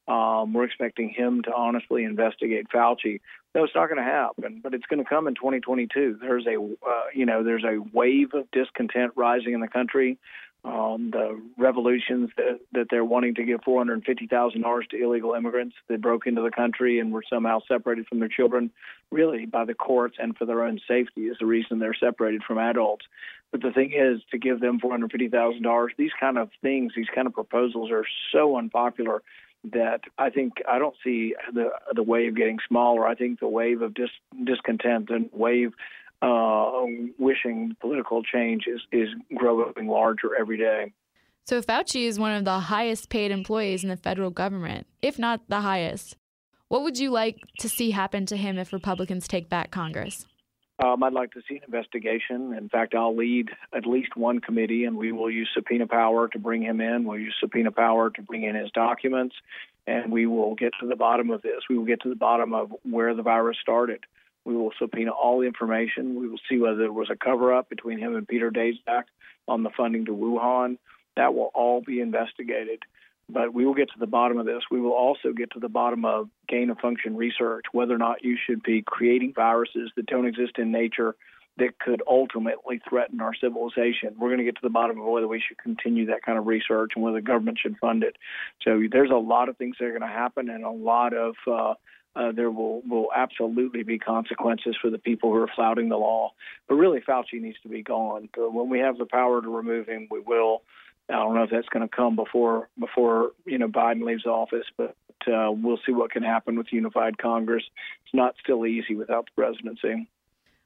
Um, 0.08 0.52
we're 0.52 0.64
expecting 0.64 1.08
him 1.10 1.42
to 1.42 1.54
honestly 1.54 2.04
investigate 2.04 2.68
Fauci. 2.72 3.20
No, 3.54 3.64
it's 3.64 3.74
not 3.74 3.86
going 3.86 3.96
to 3.98 4.04
happen, 4.04 4.60
but 4.62 4.74
it's 4.74 4.86
going 4.86 5.02
to 5.02 5.08
come 5.08 5.26
in 5.26 5.34
2022. 5.34 6.18
There's 6.20 6.46
a, 6.46 6.56
uh, 6.56 7.04
you 7.14 7.26
know, 7.26 7.42
there's 7.42 7.64
a 7.64 7.78
wave 7.92 8.34
of 8.34 8.50
discontent 8.52 9.12
rising 9.16 9.54
in 9.54 9.60
the 9.60 9.68
country. 9.68 10.18
um, 10.66 11.10
the 11.12 11.40
revolutions 11.56 12.30
that, 12.36 12.58
that 12.72 12.86
they're 12.90 13.04
wanting 13.04 13.36
to 13.36 13.44
give 13.44 13.60
$450,000 13.60 14.88
to 14.90 15.02
illegal 15.02 15.34
immigrants 15.34 15.76
that 15.88 16.00
broke 16.00 16.26
into 16.26 16.42
the 16.42 16.50
country 16.50 16.98
and 16.98 17.12
were 17.12 17.22
somehow 17.30 17.60
separated 17.68 18.08
from 18.08 18.18
their 18.18 18.28
children, 18.28 18.70
really 19.12 19.46
by 19.46 19.64
the 19.64 19.74
courts 19.74 20.16
and 20.18 20.36
for 20.36 20.44
their 20.44 20.64
own 20.64 20.80
safety 20.88 21.22
is 21.22 21.36
the 21.38 21.46
reason 21.46 21.78
they're 21.78 21.94
separated 21.94 22.42
from 22.42 22.58
adults. 22.58 23.06
But 23.52 23.62
the 23.62 23.70
thing 23.70 23.92
is, 23.92 24.20
to 24.32 24.38
give 24.38 24.58
them 24.58 24.80
$450,000, 24.80 25.88
these 25.96 26.10
kind 26.18 26.36
of 26.36 26.50
things, 26.62 26.92
these 26.96 27.06
kind 27.14 27.28
of 27.28 27.32
proposals 27.32 27.92
are 27.92 28.04
so 28.32 28.58
unpopular 28.58 29.22
that 29.72 30.00
I 30.18 30.30
think 30.30 30.54
I 30.68 30.78
don't 30.78 30.96
see 31.02 31.34
the 31.52 31.70
the 31.94 32.02
wave 32.02 32.36
getting 32.36 32.58
smaller. 32.68 33.06
I 33.06 33.14
think 33.14 33.40
the 33.40 33.48
wave 33.48 33.82
of 33.82 33.94
dis, 33.94 34.10
discontent 34.44 35.10
and 35.10 35.28
wave 35.32 35.72
uh, 36.22 36.82
wishing 37.18 37.76
political 37.80 38.22
change 38.22 38.64
is, 38.66 38.80
is 38.92 39.08
growing 39.34 39.86
larger 39.86 40.34
every 40.34 40.56
day. 40.56 40.92
So 41.44 41.62
Fauci 41.62 42.06
is 42.06 42.18
one 42.18 42.32
of 42.32 42.44
the 42.44 42.58
highest 42.58 43.08
paid 43.08 43.30
employees 43.30 43.84
in 43.84 43.90
the 43.90 43.96
federal 43.96 44.30
government, 44.30 44.86
if 45.02 45.18
not 45.18 45.42
the 45.48 45.60
highest. 45.60 46.16
What 46.68 46.82
would 46.82 46.98
you 46.98 47.10
like 47.10 47.38
to 47.60 47.68
see 47.68 47.92
happen 47.92 48.26
to 48.26 48.36
him 48.36 48.58
if 48.58 48.72
Republicans 48.72 49.28
take 49.28 49.48
back 49.48 49.70
Congress? 49.70 50.26
Um, 50.82 51.02
I'd 51.02 51.14
like 51.14 51.32
to 51.32 51.40
see 51.48 51.56
an 51.56 51.62
investigation. 51.64 52.52
In 52.52 52.68
fact, 52.68 52.94
I'll 52.94 53.16
lead 53.16 53.48
at 53.74 53.86
least 53.86 54.14
one 54.14 54.40
committee, 54.40 54.84
and 54.84 54.96
we 54.96 55.10
will 55.10 55.30
use 55.30 55.48
subpoena 55.54 55.86
power 55.86 56.28
to 56.28 56.38
bring 56.38 56.62
him 56.62 56.80
in. 56.80 57.04
We'll 57.04 57.18
use 57.18 57.34
subpoena 57.40 57.70
power 57.70 58.10
to 58.10 58.22
bring 58.22 58.42
in 58.42 58.54
his 58.54 58.70
documents, 58.72 59.34
and 59.86 60.12
we 60.12 60.26
will 60.26 60.54
get 60.54 60.72
to 60.80 60.86
the 60.86 60.96
bottom 60.96 61.30
of 61.30 61.40
this. 61.40 61.62
We 61.70 61.78
will 61.78 61.86
get 61.86 62.02
to 62.02 62.10
the 62.10 62.14
bottom 62.14 62.52
of 62.52 62.72
where 62.82 63.14
the 63.14 63.22
virus 63.22 63.56
started. 63.60 64.00
We 64.44 64.54
will 64.54 64.72
subpoena 64.78 65.12
all 65.12 65.40
the 65.40 65.46
information. 65.46 66.20
We 66.20 66.28
will 66.28 66.40
see 66.48 66.58
whether 66.58 66.76
there 66.76 66.92
was 66.92 67.10
a 67.10 67.16
cover 67.16 67.54
up 67.54 67.70
between 67.70 67.98
him 67.98 68.14
and 68.14 68.28
Peter 68.28 68.50
Daszak 68.50 69.04
on 69.48 69.62
the 69.62 69.70
funding 69.70 70.04
to 70.04 70.12
Wuhan. 70.12 70.76
That 71.16 71.34
will 71.34 71.50
all 71.54 71.80
be 71.80 72.00
investigated. 72.00 72.82
But 73.28 73.52
we 73.52 73.66
will 73.66 73.74
get 73.74 73.88
to 73.88 73.98
the 73.98 74.06
bottom 74.06 74.38
of 74.38 74.46
this. 74.46 74.62
We 74.70 74.80
will 74.80 74.92
also 74.92 75.32
get 75.32 75.50
to 75.52 75.60
the 75.60 75.68
bottom 75.68 76.04
of 76.04 76.28
gain 76.48 76.70
of 76.70 76.78
function 76.78 77.16
research, 77.16 77.64
whether 77.72 77.94
or 77.94 77.98
not 77.98 78.24
you 78.24 78.36
should 78.46 78.62
be 78.62 78.82
creating 78.82 79.32
viruses 79.34 79.90
that 79.96 80.06
don't 80.06 80.26
exist 80.26 80.58
in 80.58 80.70
nature 80.70 81.16
that 81.58 81.78
could 81.78 82.02
ultimately 82.06 82.80
threaten 82.88 83.20
our 83.20 83.34
civilization. 83.34 84.14
We're 84.18 84.28
going 84.28 84.38
to 84.38 84.44
get 84.44 84.56
to 84.56 84.62
the 84.62 84.70
bottom 84.70 85.00
of 85.00 85.06
whether 85.06 85.26
we 85.26 85.42
should 85.46 85.58
continue 85.58 86.06
that 86.06 86.22
kind 86.22 86.38
of 86.38 86.46
research 86.46 86.92
and 86.94 87.02
whether 87.02 87.16
the 87.16 87.22
government 87.22 87.58
should 87.60 87.78
fund 87.78 88.02
it. 88.02 88.16
So 88.62 88.82
there's 88.90 89.10
a 89.10 89.14
lot 89.14 89.48
of 89.48 89.56
things 89.56 89.76
that 89.78 89.86
are 89.86 89.98
going 89.98 90.02
to 90.02 90.06
happen 90.06 90.50
and 90.50 90.64
a 90.64 90.70
lot 90.70 91.14
of 91.14 91.34
uh, 91.46 91.74
uh, 92.14 92.32
there 92.32 92.50
will 92.50 92.80
will 92.88 93.08
absolutely 93.14 93.82
be 93.82 93.98
consequences 93.98 94.74
for 94.80 94.90
the 94.90 94.98
people 94.98 95.30
who 95.30 95.38
are 95.38 95.50
flouting 95.54 95.88
the 95.90 95.96
law. 95.96 96.32
But 96.66 96.76
really, 96.76 97.00
Fauci 97.00 97.40
needs 97.40 97.58
to 97.62 97.68
be 97.68 97.82
gone. 97.82 98.28
When 98.36 98.70
we 98.70 98.78
have 98.78 98.96
the 98.96 99.04
power 99.04 99.42
to 99.42 99.48
remove 99.48 99.86
him, 99.86 100.08
we 100.10 100.20
will. 100.20 100.62
I 101.08 101.14
don't 101.14 101.34
know 101.34 101.44
if 101.44 101.50
that's 101.50 101.68
going 101.68 101.88
to 101.88 101.94
come 101.94 102.16
before 102.16 102.68
before 102.78 103.30
you 103.44 103.58
know 103.58 103.68
Biden 103.68 104.04
leaves 104.04 104.26
office, 104.26 104.66
but 104.76 104.96
uh, 105.26 105.50
we'll 105.52 105.78
see 105.86 105.92
what 105.92 106.10
can 106.10 106.22
happen 106.22 106.56
with 106.56 106.68
unified 106.72 107.18
Congress. 107.18 107.64
It's 108.04 108.14
not 108.14 108.34
still 108.42 108.66
easy 108.66 108.94
without 108.94 109.26
the 109.26 109.42
presidency. 109.42 110.08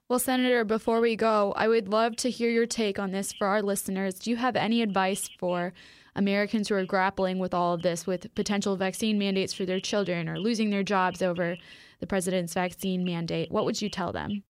Well, 0.08 0.18
Senator, 0.18 0.64
before 0.64 1.00
we 1.00 1.14
go, 1.14 1.52
I 1.56 1.68
would 1.68 1.88
love 1.88 2.16
to 2.16 2.30
hear 2.30 2.50
your 2.50 2.66
take 2.66 2.98
on 2.98 3.12
this 3.12 3.32
for 3.32 3.46
our 3.46 3.62
listeners. 3.62 4.14
Do 4.14 4.30
you 4.30 4.36
have 4.36 4.56
any 4.56 4.82
advice 4.82 5.30
for 5.38 5.72
Americans 6.16 6.68
who 6.68 6.74
are 6.74 6.84
grappling 6.84 7.38
with 7.38 7.54
all 7.54 7.74
of 7.74 7.82
this, 7.82 8.08
with 8.08 8.34
potential 8.34 8.76
vaccine 8.76 9.18
mandates 9.18 9.52
for 9.52 9.64
their 9.64 9.78
children 9.78 10.28
or 10.28 10.38
losing 10.38 10.70
their 10.70 10.82
jobs 10.82 11.22
over 11.22 11.56
the 12.00 12.06
president's 12.06 12.54
vaccine 12.54 13.04
mandate, 13.04 13.52
what 13.52 13.64
would 13.64 13.80
you 13.80 13.88
tell 13.88 14.10
them? 14.10 14.42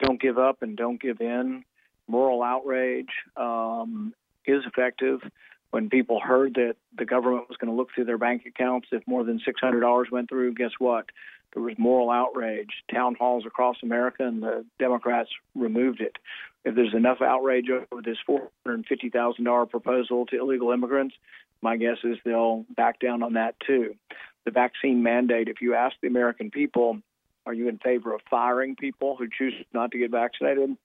Don't 0.00 0.20
give 0.20 0.38
up 0.38 0.62
and 0.62 0.76
don't 0.76 1.00
give 1.00 1.20
in. 1.20 1.64
Moral 2.08 2.42
outrage 2.42 3.10
um, 3.36 4.14
is 4.46 4.64
effective. 4.66 5.20
When 5.70 5.90
people 5.90 6.20
heard 6.20 6.54
that 6.54 6.76
the 6.96 7.04
government 7.04 7.48
was 7.48 7.58
going 7.58 7.70
to 7.70 7.76
look 7.76 7.88
through 7.94 8.04
their 8.04 8.18
bank 8.18 8.44
accounts 8.46 8.88
if 8.92 9.06
more 9.06 9.24
than 9.24 9.40
$600 9.40 10.10
went 10.10 10.28
through, 10.28 10.54
guess 10.54 10.70
what? 10.78 11.06
There 11.52 11.62
was 11.62 11.74
moral 11.78 12.10
outrage, 12.10 12.70
town 12.92 13.16
halls 13.18 13.44
across 13.46 13.76
America, 13.82 14.26
and 14.26 14.42
the 14.42 14.64
Democrats 14.78 15.30
removed 15.54 16.00
it 16.00 16.16
if 16.66 16.74
there's 16.74 16.94
enough 16.94 17.22
outrage 17.22 17.68
over 17.70 18.02
this 18.02 18.18
$450,000 18.28 19.70
proposal 19.70 20.26
to 20.26 20.40
illegal 20.40 20.72
immigrants, 20.72 21.14
my 21.62 21.76
guess 21.76 21.98
is 22.02 22.18
they'll 22.24 22.66
back 22.76 22.98
down 22.98 23.22
on 23.22 23.34
that 23.34 23.54
too. 23.64 23.94
The 24.44 24.50
vaccine 24.50 25.02
mandate, 25.02 25.48
if 25.48 25.60
you 25.60 25.74
ask 25.74 25.94
the 26.02 26.08
American 26.08 26.50
people, 26.50 26.98
are 27.46 27.54
you 27.54 27.68
in 27.68 27.78
favor 27.78 28.12
of 28.12 28.20
firing 28.28 28.74
people 28.74 29.14
who 29.16 29.28
choose 29.28 29.54
not 29.72 29.92
to 29.92 29.98
get 29.98 30.10
vaccinated? 30.10 30.76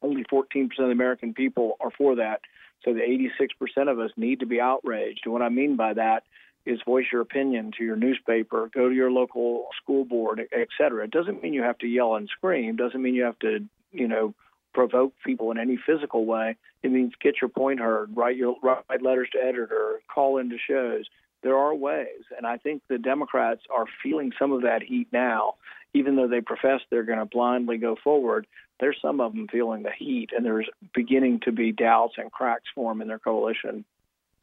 Only 0.00 0.24
14% 0.24 0.64
of 0.64 0.70
the 0.78 0.84
American 0.84 1.34
people 1.34 1.76
are 1.80 1.90
for 1.90 2.16
that. 2.16 2.40
So 2.84 2.94
the 2.94 3.00
86% 3.00 3.90
of 3.90 3.98
us 3.98 4.10
need 4.16 4.40
to 4.40 4.46
be 4.46 4.60
outraged. 4.60 5.20
And 5.24 5.32
what 5.32 5.42
I 5.42 5.48
mean 5.48 5.76
by 5.76 5.94
that 5.94 6.24
is 6.66 6.80
voice 6.84 7.06
your 7.12 7.22
opinion 7.22 7.72
to 7.78 7.84
your 7.84 7.96
newspaper, 7.96 8.70
go 8.74 8.88
to 8.88 8.94
your 8.94 9.10
local 9.10 9.66
school 9.82 10.04
board, 10.04 10.40
et 10.52 10.68
cetera. 10.76 11.04
It 11.04 11.10
doesn't 11.10 11.42
mean 11.42 11.54
you 11.54 11.62
have 11.62 11.78
to 11.78 11.86
yell 11.86 12.16
and 12.16 12.28
scream. 12.28 12.76
Doesn't 12.76 13.02
mean 13.02 13.14
you 13.14 13.24
have 13.24 13.38
to, 13.40 13.64
you 13.92 14.08
know, 14.08 14.34
provoke 14.72 15.12
people 15.24 15.50
in 15.50 15.58
any 15.58 15.78
physical 15.84 16.26
way. 16.26 16.56
It 16.82 16.92
means 16.92 17.12
get 17.20 17.40
your 17.40 17.48
point 17.48 17.80
heard, 17.80 18.16
write 18.16 18.36
your 18.36 18.56
write 18.62 19.02
letters 19.02 19.28
to 19.32 19.38
editor, 19.38 20.00
call 20.12 20.38
into 20.38 20.56
shows. 20.58 21.06
There 21.42 21.56
are 21.56 21.74
ways, 21.74 22.24
and 22.36 22.46
I 22.46 22.58
think 22.58 22.82
the 22.88 22.98
Democrats 22.98 23.62
are 23.74 23.86
feeling 24.02 24.32
some 24.38 24.52
of 24.52 24.62
that 24.62 24.82
heat 24.82 25.08
now. 25.10 25.54
Even 25.94 26.16
though 26.16 26.28
they 26.28 26.40
profess 26.40 26.80
they're 26.90 27.04
going 27.04 27.18
to 27.18 27.26
blindly 27.26 27.78
go 27.78 27.96
forward, 28.02 28.46
there's 28.78 28.96
some 29.02 29.20
of 29.20 29.32
them 29.32 29.46
feeling 29.50 29.82
the 29.82 29.90
heat, 29.96 30.30
and 30.34 30.44
there's 30.44 30.68
beginning 30.94 31.40
to 31.44 31.52
be 31.52 31.72
doubts 31.72 32.14
and 32.16 32.30
cracks 32.30 32.64
form 32.74 33.02
in 33.02 33.08
their 33.08 33.18
coalition. 33.18 33.84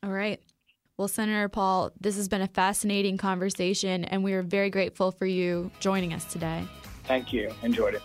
All 0.04 0.12
right. 0.12 0.42
Well, 0.98 1.08
Senator 1.08 1.48
Paul, 1.48 1.92
this 2.00 2.16
has 2.16 2.28
been 2.28 2.42
a 2.42 2.48
fascinating 2.48 3.18
conversation, 3.18 4.04
and 4.06 4.24
we 4.24 4.34
are 4.34 4.42
very 4.42 4.70
grateful 4.70 5.12
for 5.12 5.26
you 5.26 5.72
joining 5.80 6.14
us 6.14 6.26
today. 6.26 6.64
Thank 7.04 7.32
you. 7.32 7.54
Enjoyed 7.64 7.94
it. 7.94 8.02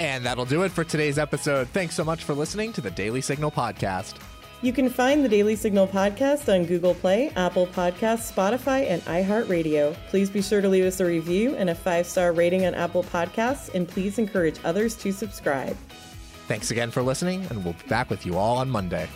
And 0.00 0.24
that'll 0.24 0.44
do 0.44 0.62
it 0.62 0.72
for 0.72 0.84
today's 0.84 1.18
episode. 1.18 1.68
Thanks 1.68 1.94
so 1.94 2.04
much 2.04 2.24
for 2.24 2.34
listening 2.34 2.72
to 2.74 2.80
the 2.80 2.90
Daily 2.90 3.20
Signal 3.20 3.50
podcast. 3.50 4.14
You 4.62 4.72
can 4.72 4.88
find 4.88 5.22
the 5.22 5.28
Daily 5.28 5.54
Signal 5.54 5.86
podcast 5.86 6.52
on 6.52 6.64
Google 6.64 6.94
Play, 6.94 7.30
Apple 7.36 7.66
Podcasts, 7.66 8.32
Spotify, 8.32 8.88
and 8.88 9.02
iHeartRadio. 9.02 9.94
Please 10.08 10.30
be 10.30 10.40
sure 10.40 10.62
to 10.62 10.68
leave 10.68 10.86
us 10.86 10.98
a 10.98 11.04
review 11.04 11.54
and 11.56 11.68
a 11.68 11.74
five 11.74 12.06
star 12.06 12.32
rating 12.32 12.64
on 12.64 12.74
Apple 12.74 13.04
Podcasts, 13.04 13.72
and 13.74 13.86
please 13.86 14.18
encourage 14.18 14.58
others 14.64 14.94
to 14.94 15.12
subscribe. 15.12 15.76
Thanks 16.48 16.70
again 16.70 16.90
for 16.90 17.02
listening, 17.02 17.44
and 17.50 17.62
we'll 17.64 17.74
be 17.74 17.86
back 17.86 18.08
with 18.08 18.24
you 18.24 18.38
all 18.38 18.56
on 18.56 18.70
Monday. 18.70 19.08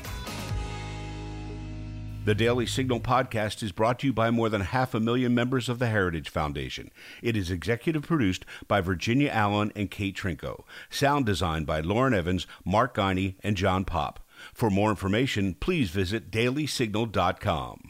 The 2.27 2.35
Daily 2.35 2.67
Signal 2.67 3.01
podcast 3.01 3.63
is 3.63 3.73
brought 3.73 3.99
to 4.01 4.09
you 4.09 4.13
by 4.13 4.31
more 4.31 4.51
than 4.51 4.61
half 4.61 4.93
a 4.93 5.01
million 5.01 5.35
members 5.35 5.71
of 5.71 5.79
the 5.79 5.87
Heritage 5.87 6.29
Foundation. 6.29 6.91
It 7.23 7.35
is 7.35 7.51
executive 7.51 8.03
produced 8.03 8.45
by 8.69 8.83
Virginia 8.83 9.31
Allen 9.31 9.73
and 9.75 9.91
Kate 9.91 10.15
Trinko. 10.15 10.65
Sound 10.91 11.25
designed 11.25 11.67
by 11.67 11.81
Lauren 11.81 12.13
Evans, 12.13 12.47
Mark 12.63 12.95
Guiney, 12.95 13.37
and 13.43 13.57
John 13.57 13.87
Pop. 13.87 14.21
For 14.53 14.71
more 14.71 14.91
information, 14.91 15.55
please 15.55 15.91
visit 15.91 16.31
dailysignal.com. 16.31 17.90